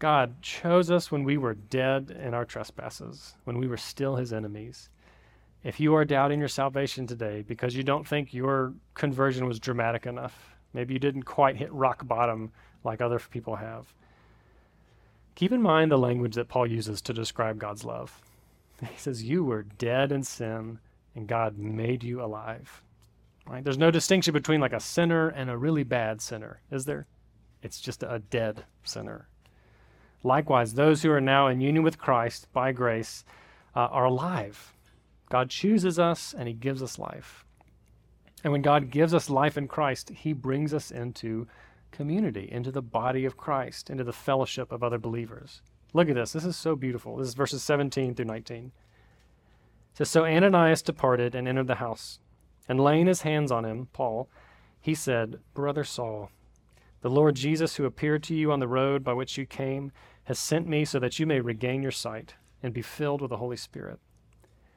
God 0.00 0.42
chose 0.42 0.90
us 0.90 1.12
when 1.12 1.22
we 1.22 1.36
were 1.36 1.54
dead 1.54 2.10
in 2.20 2.34
our 2.34 2.44
trespasses, 2.44 3.34
when 3.44 3.58
we 3.58 3.68
were 3.68 3.76
still 3.76 4.16
His 4.16 4.32
enemies. 4.32 4.88
If 5.64 5.80
you 5.80 5.94
are 5.94 6.04
doubting 6.04 6.38
your 6.38 6.48
salvation 6.48 7.06
today 7.06 7.42
because 7.42 7.74
you 7.74 7.82
don't 7.82 8.06
think 8.06 8.32
your 8.32 8.74
conversion 8.94 9.46
was 9.46 9.58
dramatic 9.58 10.06
enough, 10.06 10.54
Maybe 10.74 10.92
you 10.92 10.98
didn't 10.98 11.22
quite 11.22 11.56
hit 11.56 11.72
rock 11.72 12.06
bottom 12.06 12.52
like 12.82 13.00
other 13.00 13.18
people 13.18 13.56
have. 13.56 13.86
Keep 15.36 15.52
in 15.52 15.62
mind 15.62 15.90
the 15.90 15.96
language 15.96 16.34
that 16.34 16.48
Paul 16.48 16.66
uses 16.66 17.00
to 17.02 17.14
describe 17.14 17.58
God's 17.58 17.84
love. 17.84 18.20
He 18.80 18.98
says, 18.98 19.22
You 19.22 19.44
were 19.44 19.62
dead 19.62 20.12
in 20.12 20.24
sin, 20.24 20.80
and 21.14 21.28
God 21.28 21.56
made 21.56 22.02
you 22.02 22.22
alive. 22.22 22.82
Right? 23.46 23.62
There's 23.62 23.78
no 23.78 23.90
distinction 23.90 24.32
between 24.32 24.60
like 24.60 24.72
a 24.72 24.80
sinner 24.80 25.28
and 25.28 25.48
a 25.48 25.56
really 25.56 25.84
bad 25.84 26.20
sinner, 26.20 26.60
is 26.70 26.84
there? 26.84 27.06
It's 27.62 27.80
just 27.80 28.02
a 28.02 28.20
dead 28.30 28.64
sinner. 28.82 29.28
Likewise, 30.24 30.74
those 30.74 31.02
who 31.02 31.10
are 31.12 31.20
now 31.20 31.46
in 31.46 31.60
union 31.60 31.84
with 31.84 31.98
Christ 31.98 32.48
by 32.52 32.72
grace 32.72 33.24
uh, 33.76 33.88
are 33.90 34.06
alive. 34.06 34.73
God 35.34 35.50
chooses 35.50 35.98
us 35.98 36.32
and 36.32 36.46
He 36.46 36.54
gives 36.54 36.80
us 36.80 36.96
life. 36.96 37.44
And 38.44 38.52
when 38.52 38.62
God 38.62 38.92
gives 38.92 39.12
us 39.12 39.28
life 39.28 39.58
in 39.58 39.66
Christ, 39.66 40.10
He 40.10 40.32
brings 40.32 40.72
us 40.72 40.92
into 40.92 41.48
community, 41.90 42.48
into 42.52 42.70
the 42.70 42.80
body 42.80 43.24
of 43.24 43.36
Christ, 43.36 43.90
into 43.90 44.04
the 44.04 44.12
fellowship 44.12 44.70
of 44.70 44.84
other 44.84 44.96
believers. 44.96 45.60
Look 45.92 46.08
at 46.08 46.14
this. 46.14 46.34
This 46.34 46.44
is 46.44 46.54
so 46.54 46.76
beautiful. 46.76 47.16
This 47.16 47.26
is 47.26 47.34
verses 47.34 47.64
17 47.64 48.14
through 48.14 48.26
19. 48.26 48.66
It 48.66 48.72
says, 49.96 50.08
So 50.08 50.24
Ananias 50.24 50.82
departed 50.82 51.34
and 51.34 51.48
entered 51.48 51.66
the 51.66 51.74
house. 51.74 52.20
And 52.68 52.78
laying 52.78 53.08
his 53.08 53.22
hands 53.22 53.50
on 53.50 53.64
him, 53.64 53.88
Paul, 53.92 54.28
he 54.80 54.94
said, 54.94 55.40
Brother 55.52 55.82
Saul, 55.82 56.30
the 57.00 57.10
Lord 57.10 57.34
Jesus, 57.34 57.74
who 57.74 57.86
appeared 57.86 58.22
to 58.22 58.36
you 58.36 58.52
on 58.52 58.60
the 58.60 58.68
road 58.68 59.02
by 59.02 59.14
which 59.14 59.36
you 59.36 59.46
came, 59.46 59.90
has 60.26 60.38
sent 60.38 60.68
me 60.68 60.84
so 60.84 61.00
that 61.00 61.18
you 61.18 61.26
may 61.26 61.40
regain 61.40 61.82
your 61.82 61.90
sight 61.90 62.34
and 62.62 62.72
be 62.72 62.82
filled 62.82 63.20
with 63.20 63.30
the 63.30 63.38
Holy 63.38 63.56
Spirit. 63.56 63.98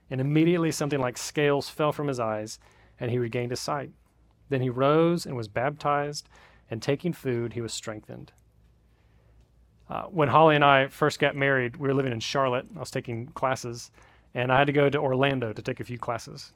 And 0.10 0.22
immediately 0.22 0.72
something 0.72 1.00
like 1.00 1.18
scales 1.18 1.70
fell 1.70 1.92
from 1.92 2.08
his 2.08 2.20
eyes, 2.20 2.60
and 3.00 3.12
he 3.12 3.20
regained 3.20 3.52
his 3.52 3.60
sight. 3.60 3.92
Then 4.50 4.62
he 4.62 4.70
rose 4.70 5.26
and 5.26 5.36
was 5.36 5.48
baptized, 5.48 6.30
and 6.70 6.82
taking 6.82 7.14
food, 7.14 7.54
he 7.54 7.62
was 7.62 7.74
strengthened. 7.74 8.32
Uh, 9.90 10.04
when 10.04 10.30
Holly 10.30 10.56
and 10.56 10.66
I 10.66 10.88
first 10.88 11.20
got 11.20 11.36
married, 11.36 11.78
we 11.78 11.88
were 11.88 11.94
living 11.94 12.12
in 12.12 12.20
Charlotte. 12.20 12.66
I 12.76 12.80
was 12.80 12.92
taking 12.92 13.28
classes, 13.28 13.92
and 14.34 14.52
I 14.52 14.58
had 14.58 14.68
to 14.68 14.74
go 14.74 14.90
to 14.90 14.98
Orlando 14.98 15.54
to 15.54 15.62
take 15.62 15.80
a 15.80 15.86
few 15.86 15.98
classes. 15.98 16.52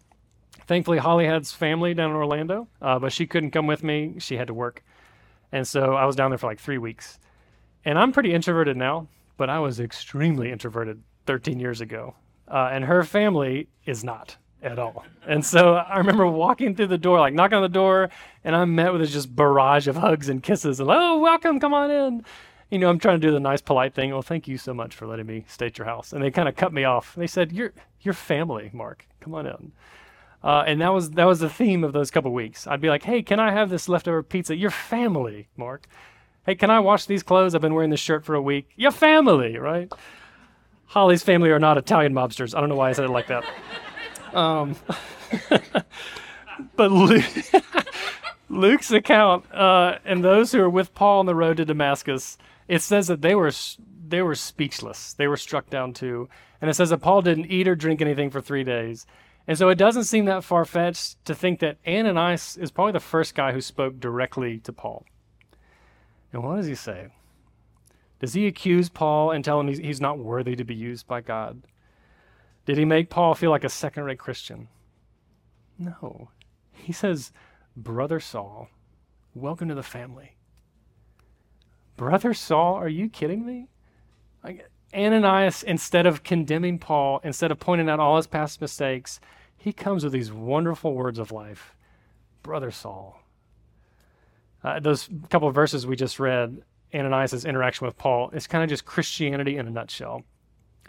Thankfully, 0.67 0.97
Holly 0.97 1.25
has 1.25 1.51
family 1.51 1.93
down 1.93 2.11
in 2.11 2.15
Orlando, 2.15 2.67
uh, 2.81 2.99
but 2.99 3.13
she 3.13 3.25
couldn't 3.25 3.51
come 3.51 3.67
with 3.67 3.83
me. 3.83 4.15
She 4.19 4.35
had 4.35 4.47
to 4.47 4.53
work. 4.53 4.83
And 5.51 5.67
so 5.67 5.95
I 5.95 6.05
was 6.05 6.15
down 6.15 6.31
there 6.31 6.37
for 6.37 6.47
like 6.47 6.59
three 6.59 6.77
weeks. 6.77 7.19
And 7.83 7.97
I'm 7.97 8.11
pretty 8.11 8.33
introverted 8.33 8.77
now, 8.77 9.07
but 9.37 9.49
I 9.49 9.59
was 9.59 9.79
extremely 9.79 10.51
introverted 10.51 11.01
13 11.25 11.59
years 11.59 11.81
ago. 11.81 12.15
Uh, 12.51 12.69
and 12.71 12.83
her 12.83 13.03
family 13.03 13.69
is 13.85 14.03
not 14.03 14.35
at 14.61 14.77
all. 14.77 15.05
And 15.25 15.45
so 15.45 15.75
I 15.75 15.97
remember 15.97 16.27
walking 16.27 16.75
through 16.75 16.87
the 16.87 16.97
door, 16.97 17.19
like 17.19 17.33
knocking 17.33 17.55
on 17.55 17.61
the 17.61 17.69
door, 17.69 18.09
and 18.43 18.55
I'm 18.55 18.75
met 18.75 18.91
with 18.91 19.01
this 19.01 19.11
just 19.11 19.33
barrage 19.35 19.87
of 19.87 19.95
hugs 19.95 20.27
and 20.27 20.43
kisses. 20.43 20.79
And, 20.79 20.89
oh, 20.91 21.17
welcome, 21.19 21.59
come 21.59 21.73
on 21.73 21.89
in. 21.89 22.25
You 22.69 22.79
know, 22.79 22.89
I'm 22.89 22.99
trying 22.99 23.19
to 23.19 23.27
do 23.27 23.33
the 23.33 23.39
nice, 23.39 23.61
polite 23.61 23.93
thing. 23.93 24.11
Well, 24.11 24.21
thank 24.21 24.47
you 24.47 24.57
so 24.57 24.73
much 24.73 24.95
for 24.95 25.07
letting 25.07 25.25
me 25.25 25.45
stay 25.47 25.67
at 25.67 25.77
your 25.77 25.85
house. 25.85 26.13
And 26.13 26.23
they 26.23 26.31
kind 26.31 26.49
of 26.49 26.55
cut 26.55 26.73
me 26.73 26.83
off. 26.83 27.15
They 27.15 27.27
said, 27.27 27.51
"You're 27.51 27.73
you're 27.99 28.13
family, 28.13 28.69
Mark. 28.73 29.07
Come 29.19 29.35
on 29.35 29.45
in." 29.45 29.71
Uh, 30.43 30.63
and 30.65 30.79
that 30.81 30.93
was 30.93 31.11
that 31.11 31.25
was 31.25 31.39
the 31.39 31.49
theme 31.49 31.83
of 31.83 31.91
those 31.91 32.11
couple 32.11 32.31
weeks. 32.31 32.67
I'd 32.67 32.79
be 32.79 32.87
like, 32.87 33.03
"Hey, 33.03 33.23
can 33.23 33.41
I 33.41 33.51
have 33.51 33.69
this 33.69 33.89
leftover 33.89 34.23
pizza?" 34.23 34.55
You're 34.55 34.71
family, 34.71 35.49
Mark. 35.57 35.85
Hey, 36.45 36.55
can 36.55 36.69
I 36.69 36.79
wash 36.79 37.05
these 37.05 37.23
clothes? 37.23 37.53
I've 37.53 37.61
been 37.61 37.73
wearing 37.73 37.89
this 37.89 37.99
shirt 37.99 38.23
for 38.23 38.35
a 38.35 38.41
week. 38.41 38.69
You're 38.77 38.91
family, 38.91 39.57
right? 39.57 39.91
Holly's 40.91 41.23
family 41.23 41.51
are 41.51 41.59
not 41.59 41.77
Italian 41.77 42.13
mobsters. 42.13 42.53
I 42.53 42.59
don't 42.59 42.67
know 42.67 42.75
why 42.75 42.89
I 42.89 42.91
said 42.91 43.05
it 43.05 43.11
like 43.11 43.27
that. 43.27 43.45
Um, 44.33 44.75
but 46.75 46.91
Luke, 46.91 47.23
Luke's 48.49 48.91
account 48.91 49.49
uh, 49.53 49.99
and 50.03 50.21
those 50.21 50.51
who 50.51 50.59
are 50.59 50.69
with 50.69 50.93
Paul 50.93 51.19
on 51.19 51.27
the 51.27 51.33
road 51.33 51.55
to 51.57 51.65
Damascus, 51.65 52.37
it 52.67 52.81
says 52.81 53.07
that 53.07 53.21
they 53.21 53.35
were 53.35 53.53
they 54.05 54.21
were 54.21 54.35
speechless. 54.35 55.13
They 55.13 55.29
were 55.29 55.37
struck 55.37 55.69
down 55.69 55.93
too, 55.93 56.27
and 56.59 56.69
it 56.69 56.73
says 56.73 56.89
that 56.89 56.97
Paul 56.97 57.21
didn't 57.21 57.45
eat 57.45 57.69
or 57.69 57.75
drink 57.75 58.01
anything 58.01 58.29
for 58.29 58.41
three 58.41 58.65
days. 58.65 59.05
And 59.47 59.57
so 59.57 59.69
it 59.69 59.75
doesn't 59.75 60.03
seem 60.03 60.25
that 60.25 60.43
far 60.43 60.65
fetched 60.65 61.23
to 61.23 61.33
think 61.33 61.61
that 61.61 61.77
Ananias 61.87 62.57
is 62.57 62.69
probably 62.69 62.91
the 62.91 62.99
first 62.99 63.33
guy 63.33 63.53
who 63.53 63.61
spoke 63.61 63.97
directly 63.97 64.59
to 64.59 64.73
Paul. 64.73 65.05
And 66.33 66.43
what 66.43 66.57
does 66.57 66.67
he 66.67 66.75
say? 66.75 67.07
Does 68.21 68.33
he 68.33 68.45
accuse 68.45 68.87
Paul 68.87 69.31
and 69.31 69.43
tell 69.43 69.59
him 69.59 69.67
he's, 69.67 69.79
he's 69.79 69.99
not 69.99 70.19
worthy 70.19 70.55
to 70.55 70.63
be 70.63 70.75
used 70.75 71.07
by 71.07 71.21
God? 71.21 71.63
Did 72.67 72.77
he 72.77 72.85
make 72.85 73.09
Paul 73.09 73.33
feel 73.33 73.49
like 73.49 73.63
a 73.63 73.69
second 73.69 74.03
rate 74.03 74.19
Christian? 74.19 74.67
No. 75.79 76.29
He 76.71 76.93
says, 76.93 77.31
Brother 77.75 78.19
Saul, 78.19 78.69
welcome 79.33 79.69
to 79.69 79.75
the 79.75 79.81
family. 79.81 80.37
Brother 81.97 82.35
Saul, 82.35 82.75
are 82.75 82.87
you 82.87 83.09
kidding 83.09 83.43
me? 83.43 83.69
Like, 84.43 84.69
Ananias, 84.93 85.63
instead 85.63 86.05
of 86.05 86.21
condemning 86.21 86.77
Paul, 86.77 87.21
instead 87.23 87.49
of 87.49 87.59
pointing 87.59 87.89
out 87.89 87.99
all 87.99 88.17
his 88.17 88.27
past 88.27 88.61
mistakes, 88.61 89.19
he 89.57 89.73
comes 89.73 90.03
with 90.03 90.13
these 90.13 90.31
wonderful 90.31 90.93
words 90.93 91.17
of 91.17 91.31
life. 91.31 91.75
Brother 92.43 92.69
Saul. 92.69 93.19
Uh, 94.63 94.79
those 94.79 95.09
couple 95.29 95.47
of 95.47 95.55
verses 95.55 95.87
we 95.87 95.95
just 95.95 96.19
read, 96.19 96.61
Ananias' 96.93 97.45
interaction 97.45 97.85
with 97.85 97.97
Paul, 97.97 98.29
is 98.31 98.47
kind 98.47 98.63
of 98.63 98.69
just 98.69 98.85
Christianity 98.85 99.57
in 99.57 99.67
a 99.67 99.71
nutshell. 99.71 100.23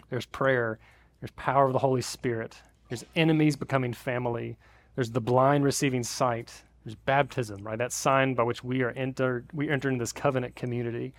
There's 0.09 0.25
prayer, 0.25 0.79
there's 1.19 1.31
power 1.31 1.65
of 1.65 1.73
the 1.73 1.79
Holy 1.79 2.01
Spirit, 2.01 2.61
there's 2.89 3.05
enemies 3.15 3.55
becoming 3.55 3.93
family, 3.93 4.57
there's 4.95 5.11
the 5.11 5.21
blind 5.21 5.63
receiving 5.63 6.03
sight, 6.03 6.63
there's 6.83 6.95
baptism, 6.95 7.63
right? 7.63 7.77
That 7.77 7.93
sign 7.93 8.33
by 8.33 8.43
which 8.43 8.63
we 8.63 8.81
are 8.81 8.91
entered, 8.91 9.47
we 9.53 9.69
enter 9.69 9.89
into 9.89 10.01
this 10.01 10.11
covenant 10.11 10.55
community. 10.55 11.13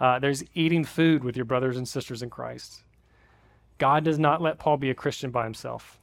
Uh, 0.00 0.18
there's 0.18 0.42
eating 0.54 0.84
food 0.84 1.22
with 1.22 1.36
your 1.36 1.44
brothers 1.44 1.76
and 1.76 1.88
sisters 1.88 2.22
in 2.22 2.30
Christ. 2.30 2.82
God 3.78 4.04
does 4.04 4.18
not 4.18 4.42
let 4.42 4.58
Paul 4.58 4.76
be 4.76 4.90
a 4.90 4.94
Christian 4.94 5.30
by 5.30 5.44
himself. 5.44 5.98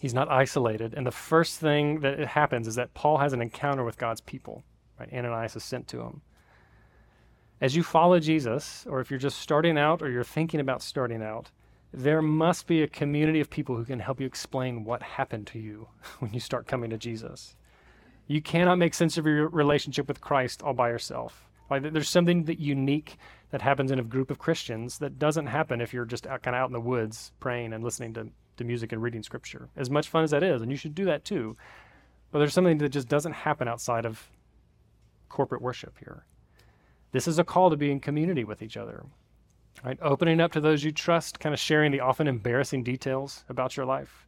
He's 0.00 0.14
not 0.14 0.30
isolated. 0.30 0.94
And 0.94 1.06
the 1.06 1.10
first 1.10 1.58
thing 1.58 2.00
that 2.00 2.18
happens 2.20 2.66
is 2.66 2.76
that 2.76 2.94
Paul 2.94 3.18
has 3.18 3.32
an 3.32 3.42
encounter 3.42 3.84
with 3.84 3.98
God's 3.98 4.20
people. 4.20 4.64
Right? 4.98 5.12
Ananias 5.12 5.56
is 5.56 5.64
sent 5.64 5.88
to 5.88 6.00
him. 6.00 6.22
As 7.60 7.76
you 7.76 7.82
follow 7.82 8.18
Jesus, 8.18 8.86
or 8.88 9.00
if 9.00 9.10
you're 9.10 9.18
just 9.18 9.38
starting 9.38 9.76
out 9.76 10.00
or 10.00 10.10
you're 10.10 10.24
thinking 10.24 10.60
about 10.60 10.82
starting 10.82 11.22
out, 11.22 11.50
there 11.92 12.22
must 12.22 12.66
be 12.66 12.82
a 12.82 12.88
community 12.88 13.40
of 13.40 13.50
people 13.50 13.76
who 13.76 13.84
can 13.84 14.00
help 14.00 14.20
you 14.20 14.26
explain 14.26 14.84
what 14.84 15.02
happened 15.02 15.46
to 15.48 15.58
you 15.58 15.88
when 16.20 16.32
you 16.32 16.40
start 16.40 16.66
coming 16.66 16.90
to 16.90 16.96
Jesus. 16.96 17.56
You 18.26 18.40
cannot 18.40 18.78
make 18.78 18.94
sense 18.94 19.18
of 19.18 19.26
your 19.26 19.48
relationship 19.48 20.08
with 20.08 20.20
Christ 20.20 20.62
all 20.62 20.72
by 20.72 20.88
yourself. 20.88 21.48
Like 21.68 21.92
there's 21.92 22.08
something 22.08 22.44
that 22.44 22.60
unique 22.60 23.16
that 23.50 23.62
happens 23.62 23.90
in 23.90 23.98
a 23.98 24.04
group 24.04 24.30
of 24.30 24.38
Christians 24.38 24.98
that 24.98 25.18
doesn't 25.18 25.46
happen 25.46 25.80
if 25.80 25.92
you're 25.92 26.04
just 26.04 26.26
out, 26.26 26.42
kind 26.42 26.54
of 26.54 26.62
out 26.62 26.68
in 26.68 26.72
the 26.72 26.80
woods 26.80 27.32
praying 27.40 27.72
and 27.72 27.84
listening 27.84 28.14
to, 28.14 28.28
to 28.56 28.64
music 28.64 28.92
and 28.92 29.02
reading 29.02 29.22
scripture. 29.22 29.68
As 29.76 29.90
much 29.90 30.08
fun 30.08 30.24
as 30.24 30.30
that 30.30 30.42
is, 30.42 30.62
and 30.62 30.70
you 30.70 30.76
should 30.76 30.94
do 30.94 31.04
that 31.06 31.24
too. 31.24 31.56
But 32.30 32.38
there's 32.38 32.54
something 32.54 32.78
that 32.78 32.88
just 32.88 33.08
doesn't 33.08 33.32
happen 33.32 33.68
outside 33.68 34.06
of 34.06 34.30
corporate 35.28 35.62
worship 35.62 35.98
here. 35.98 36.24
This 37.12 37.26
is 37.26 37.38
a 37.38 37.44
call 37.44 37.70
to 37.70 37.76
be 37.76 37.90
in 37.90 38.00
community 38.00 38.44
with 38.44 38.62
each 38.62 38.76
other. 38.76 39.04
Right? 39.84 39.98
Opening 40.02 40.40
up 40.40 40.52
to 40.52 40.60
those 40.60 40.84
you 40.84 40.92
trust, 40.92 41.40
kind 41.40 41.54
of 41.54 41.58
sharing 41.58 41.90
the 41.90 42.00
often 42.00 42.26
embarrassing 42.26 42.84
details 42.84 43.44
about 43.48 43.76
your 43.76 43.86
life. 43.86 44.26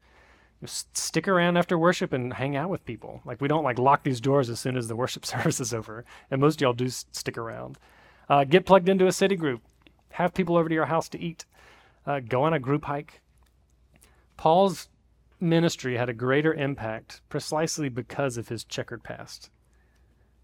Stick 0.65 1.27
around 1.27 1.57
after 1.57 1.77
worship 1.77 2.13
and 2.13 2.33
hang 2.35 2.57
out 2.57 2.71
with 2.71 2.85
people. 2.85 3.21
Like 3.25 3.41
we 3.41 3.49
don't 3.49 3.65
like 3.65 3.79
lock 3.79 4.05
these 4.05 4.21
doors 4.21 4.49
as 4.49 4.61
soon 4.61 4.77
as 4.77 4.89
the 4.89 4.97
worship 4.97 5.27
service 5.27 5.61
is 5.61 5.75
over, 5.75 6.05
and 6.31 6.41
most 6.41 6.61
y'all 6.61 6.73
do 6.73 6.89
stick 6.89 7.37
around. 7.37 7.79
Uh, 8.29 8.45
get 8.45 8.65
plugged 8.65 8.89
into 8.89 9.07
a 9.07 9.13
city 9.13 9.37
group. 9.37 9.61
Have 10.11 10.35
people 10.35 10.57
over 10.57 10.69
to 10.69 10.75
your 10.75 10.87
house 10.87 11.09
to 11.11 11.21
eat. 11.21 11.45
Uh, 12.07 12.21
go 12.21 12.45
on 12.45 12.53
a 12.53 12.61
group 12.61 12.85
hike. 12.85 13.21
Paul's 14.37 14.89
ministry 15.41 15.97
had 15.97 16.09
a 16.09 16.15
greater 16.15 16.55
impact 16.55 17.21
precisely 17.29 17.89
because 17.89 18.37
of 18.37 18.49
his 18.49 18.65
checkered 18.65 19.03
past. 19.03 19.51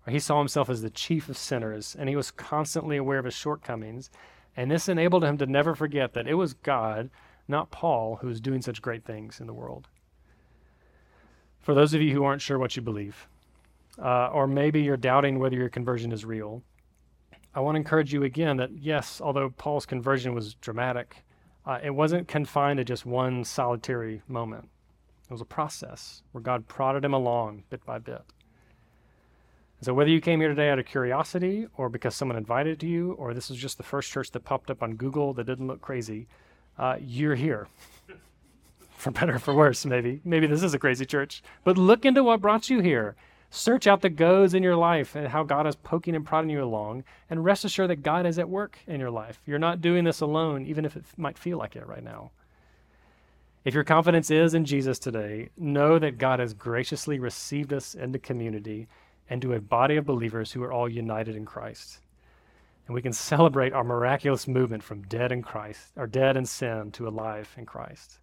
He 0.09 0.21
saw 0.21 0.39
himself 0.39 0.69
as 0.69 0.83
the 0.83 0.91
chief 0.91 1.29
of 1.29 1.37
sinners, 1.37 1.97
and 1.99 2.09
he 2.09 2.17
was 2.17 2.31
constantly 2.31 2.97
aware 2.97 3.19
of 3.19 3.25
his 3.25 3.35
shortcomings. 3.35 4.11
And 4.57 4.71
this 4.71 4.89
enabled 4.89 5.25
him 5.25 5.39
to 5.39 5.47
never 5.47 5.75
forget 5.75 6.15
that 6.15 6.27
it 6.27 6.35
was 6.35 6.55
God, 6.55 7.11
not 7.47 7.71
Paul, 7.71 8.17
who 8.17 8.29
was 8.29 8.41
doing 8.41 8.63
such 8.63 8.83
great 8.83 9.05
things 9.05 9.41
in 9.41 9.47
the 9.47 9.55
world 9.55 9.89
for 11.69 11.75
those 11.75 11.93
of 11.93 12.01
you 12.01 12.15
who 12.15 12.25
aren't 12.25 12.41
sure 12.41 12.59
what 12.59 12.77
you 12.77 12.81
believe, 12.81 13.29
uh, 14.03 14.29
or 14.29 14.47
maybe 14.47 14.81
you're 14.81 14.97
doubting 14.97 15.39
whether 15.39 15.55
your 15.55 15.69
conversion 15.69 16.13
is 16.13 16.25
real, 16.25 16.63
I 17.55 17.61
want 17.61 17.75
to 17.75 17.79
encourage 17.79 18.11
you 18.11 18.25
again 18.25 18.57
that 18.57 18.71
yes, 18.73 19.21
although 19.21 19.51
Paul's 19.51 19.85
conversion 19.85 20.35
was 20.35 20.55
dramatic, 20.55 21.25
uh, 21.67 21.79
it 21.83 21.91
wasn't 21.91 22.27
confined 22.27 22.79
to 22.79 22.85
just 22.85 23.05
one 23.05 23.45
solitary 23.45 24.23
moment. 24.29 24.67
It 25.29 25.31
was 25.31 25.43
a 25.43 25.45
process 25.45 26.23
where 26.33 26.41
God 26.41 26.67
prodded 26.69 27.05
him 27.05 27.13
along 27.13 27.65
bit 27.69 27.85
by 27.85 27.99
bit. 27.99 28.23
So, 29.81 29.95
whether 29.95 30.11
you 30.11 30.21
came 30.21 30.41
here 30.41 30.49
today 30.49 30.71
out 30.71 30.81
of 30.81 30.87
curiosity 30.87 31.69
or 31.77 31.89
because 31.89 32.17
someone 32.17 32.37
invited 32.37 32.83
you, 32.83 33.13
or 33.13 33.33
this 33.33 33.49
is 33.49 33.57
just 33.57 33.77
the 33.77 33.85
first 33.85 34.11
church 34.11 34.33
that 34.33 34.45
popped 34.45 34.71
up 34.71 34.83
on 34.83 34.97
Google 34.97 35.33
that 35.35 35.45
didn't 35.45 35.69
look 35.69 35.81
crazy, 35.81 36.27
uh, 36.79 36.97
you're 37.01 37.37
here. 37.37 37.69
for 38.97 39.13
better 39.13 39.37
or 39.37 39.39
for 39.39 39.55
worse, 39.55 39.87
maybe. 39.87 40.21
Maybe 40.25 40.49
this 40.49 40.65
is 40.65 40.75
a 40.75 40.79
crazy 40.81 41.07
church. 41.07 41.43
But 41.63 41.79
look 41.79 42.05
into 42.05 42.25
what 42.25 42.41
brought 42.41 42.69
you 42.69 42.81
here. 42.81 43.15
Search 43.51 43.87
out 43.87 44.03
the 44.03 44.11
goads 44.11 44.53
in 44.53 44.65
your 44.65 44.77
life 44.77 45.15
and 45.15 45.29
how 45.29 45.45
God 45.45 45.67
is 45.67 45.77
poking 45.77 46.17
and 46.17 46.27
prodding 46.27 46.51
you 46.51 46.63
along, 46.63 47.05
and 47.31 47.45
rest 47.45 47.65
assured 47.65 47.91
that 47.91 48.03
God 48.03 48.27
is 48.27 48.39
at 48.39 48.49
work 48.49 48.81
in 48.87 48.99
your 48.99 49.13
life. 49.13 49.41
You're 49.47 49.61
not 49.61 49.81
doing 49.81 50.03
this 50.03 50.21
alone, 50.21 50.67
even 50.67 50.85
if 50.85 50.97
it 50.97 51.05
might 51.17 51.39
feel 51.39 51.57
like 51.57 51.77
it 51.77 51.87
right 51.87 52.03
now. 52.03 52.33
If 53.65 53.75
your 53.75 53.85
confidence 53.85 54.31
is 54.31 54.55
in 54.55 54.65
Jesus 54.65 54.99
today, 54.99 55.51
know 55.57 55.99
that 55.99 56.19
God 56.19 56.41
has 56.41 56.53
graciously 56.53 57.19
received 57.19 57.73
us 57.73 57.95
into 57.95 58.19
community 58.19 58.89
and 59.31 59.43
to 59.43 59.53
a 59.53 59.61
body 59.61 59.97
of 59.97 60.07
believers 60.07 60.53
who 60.53 60.63
are 60.63 60.73
all 60.73 60.89
united 60.89 61.37
in 61.37 61.45
Christ. 61.45 62.01
And 62.87 62.95
we 62.95 63.03
can 63.03 63.13
celebrate 63.13 63.75
our 63.75 63.85
miraculous 63.85 64.49
movement 64.49 64.83
from 64.83 65.03
dead 65.03 65.31
in 65.31 65.43
Christ, 65.43 65.93
or 65.97 66.07
dead 66.07 66.37
in 66.37 66.47
sin 66.47 66.91
to 66.93 67.07
alive 67.07 67.55
in 67.57 67.67
Christ. 67.67 68.19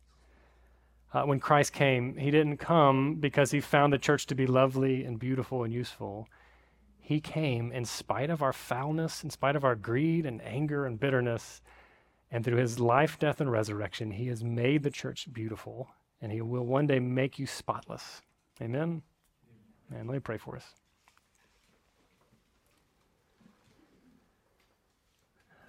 Uh, 1.14 1.24
when 1.24 1.40
Christ 1.40 1.72
came, 1.72 2.18
he 2.18 2.32
didn't 2.32 2.58
come 2.58 3.16
because 3.16 3.52
he 3.52 3.62
found 3.62 3.94
the 3.94 3.98
church 3.98 4.26
to 4.26 4.36
be 4.36 4.48
lovely 4.48 5.06
and 5.06 5.20
beautiful 5.20 5.64
and 5.64 5.72
useful. 5.72 6.28
He 7.00 7.22
came 7.22 7.72
in 7.72 7.86
spite 7.86 8.32
of 8.32 8.42
our 8.42 8.52
foulness, 8.52 9.24
in 9.24 9.30
spite 9.30 9.56
of 9.56 9.64
our 9.64 9.76
greed 9.76 10.26
and 10.26 10.42
anger 10.42 10.86
and 10.86 11.00
bitterness. 11.00 11.62
And 12.32 12.44
through 12.44 12.58
his 12.58 12.80
life, 12.80 13.20
death, 13.20 13.40
and 13.40 13.52
resurrection, 13.52 14.12
he 14.12 14.28
has 14.28 14.44
made 14.44 14.82
the 14.82 14.90
church 14.90 15.32
beautiful, 15.32 15.90
and 16.22 16.32
he 16.32 16.42
will 16.42 16.66
one 16.66 16.88
day 16.88 17.00
make 17.00 17.38
you 17.38 17.46
spotless. 17.46 18.22
Amen? 18.60 19.04
And 19.92 20.08
let 20.08 20.14
me 20.16 20.20
pray 20.20 20.38
for 20.38 20.56
us. 20.56 20.66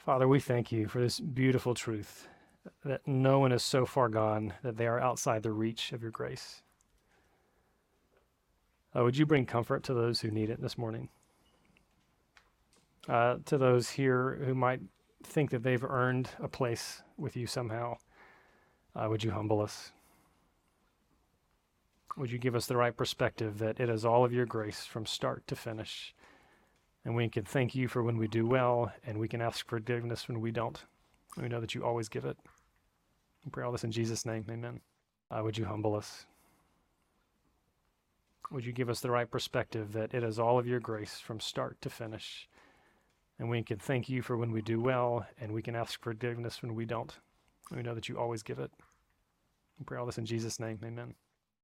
Father, 0.06 0.28
we 0.28 0.38
thank 0.38 0.70
you 0.70 0.86
for 0.86 1.00
this 1.00 1.18
beautiful 1.18 1.74
truth 1.74 2.28
that 2.84 3.00
no 3.08 3.40
one 3.40 3.50
is 3.50 3.64
so 3.64 3.84
far 3.84 4.08
gone 4.08 4.52
that 4.62 4.76
they 4.76 4.86
are 4.86 5.00
outside 5.00 5.42
the 5.42 5.50
reach 5.50 5.90
of 5.90 6.00
your 6.00 6.12
grace. 6.12 6.62
Uh, 8.96 9.02
would 9.02 9.16
you 9.16 9.26
bring 9.26 9.44
comfort 9.44 9.82
to 9.82 9.94
those 9.94 10.20
who 10.20 10.30
need 10.30 10.48
it 10.48 10.62
this 10.62 10.78
morning? 10.78 11.08
Uh, 13.08 13.38
to 13.46 13.58
those 13.58 13.90
here 13.90 14.38
who 14.44 14.54
might 14.54 14.80
think 15.24 15.50
that 15.50 15.64
they've 15.64 15.82
earned 15.82 16.30
a 16.38 16.46
place 16.46 17.02
with 17.16 17.36
you 17.36 17.48
somehow, 17.48 17.96
uh, 18.94 19.08
would 19.08 19.24
you 19.24 19.32
humble 19.32 19.60
us? 19.60 19.90
Would 22.16 22.30
you 22.30 22.38
give 22.38 22.54
us 22.54 22.66
the 22.66 22.76
right 22.76 22.96
perspective 22.96 23.58
that 23.58 23.80
it 23.80 23.90
is 23.90 24.04
all 24.04 24.24
of 24.24 24.32
your 24.32 24.46
grace 24.46 24.86
from 24.86 25.04
start 25.04 25.44
to 25.48 25.56
finish? 25.56 26.14
And 27.06 27.14
we 27.14 27.28
can 27.28 27.44
thank 27.44 27.76
you 27.76 27.86
for 27.86 28.02
when 28.02 28.18
we 28.18 28.26
do 28.26 28.44
well, 28.48 28.92
and 29.06 29.16
we 29.16 29.28
can 29.28 29.40
ask 29.40 29.68
forgiveness 29.68 30.26
when 30.26 30.40
we 30.40 30.50
don't. 30.50 30.82
We 31.40 31.46
know 31.46 31.60
that 31.60 31.72
you 31.72 31.84
always 31.84 32.08
give 32.08 32.24
it. 32.24 32.36
We 33.44 33.50
pray 33.52 33.64
all 33.64 33.70
this 33.70 33.84
in 33.84 33.92
Jesus' 33.92 34.26
name. 34.26 34.44
Amen. 34.50 34.80
Uh, 35.30 35.40
would 35.44 35.56
you 35.56 35.66
humble 35.66 35.94
us? 35.94 36.26
Would 38.50 38.66
you 38.66 38.72
give 38.72 38.90
us 38.90 38.98
the 38.98 39.12
right 39.12 39.30
perspective 39.30 39.92
that 39.92 40.14
it 40.14 40.24
is 40.24 40.40
all 40.40 40.58
of 40.58 40.66
your 40.66 40.80
grace 40.80 41.20
from 41.20 41.38
start 41.38 41.80
to 41.82 41.90
finish? 41.90 42.48
And 43.38 43.48
we 43.48 43.62
can 43.62 43.78
thank 43.78 44.08
you 44.08 44.20
for 44.20 44.36
when 44.36 44.50
we 44.50 44.60
do 44.60 44.80
well, 44.80 45.26
and 45.40 45.52
we 45.52 45.62
can 45.62 45.76
ask 45.76 46.02
forgiveness 46.02 46.60
when 46.60 46.74
we 46.74 46.86
don't. 46.86 47.14
We 47.70 47.84
know 47.84 47.94
that 47.94 48.08
you 48.08 48.18
always 48.18 48.42
give 48.42 48.58
it. 48.58 48.72
We 49.78 49.84
pray 49.84 49.98
all 49.98 50.06
this 50.06 50.18
in 50.18 50.26
Jesus' 50.26 50.58
name. 50.58 50.80
Amen. 50.84 51.14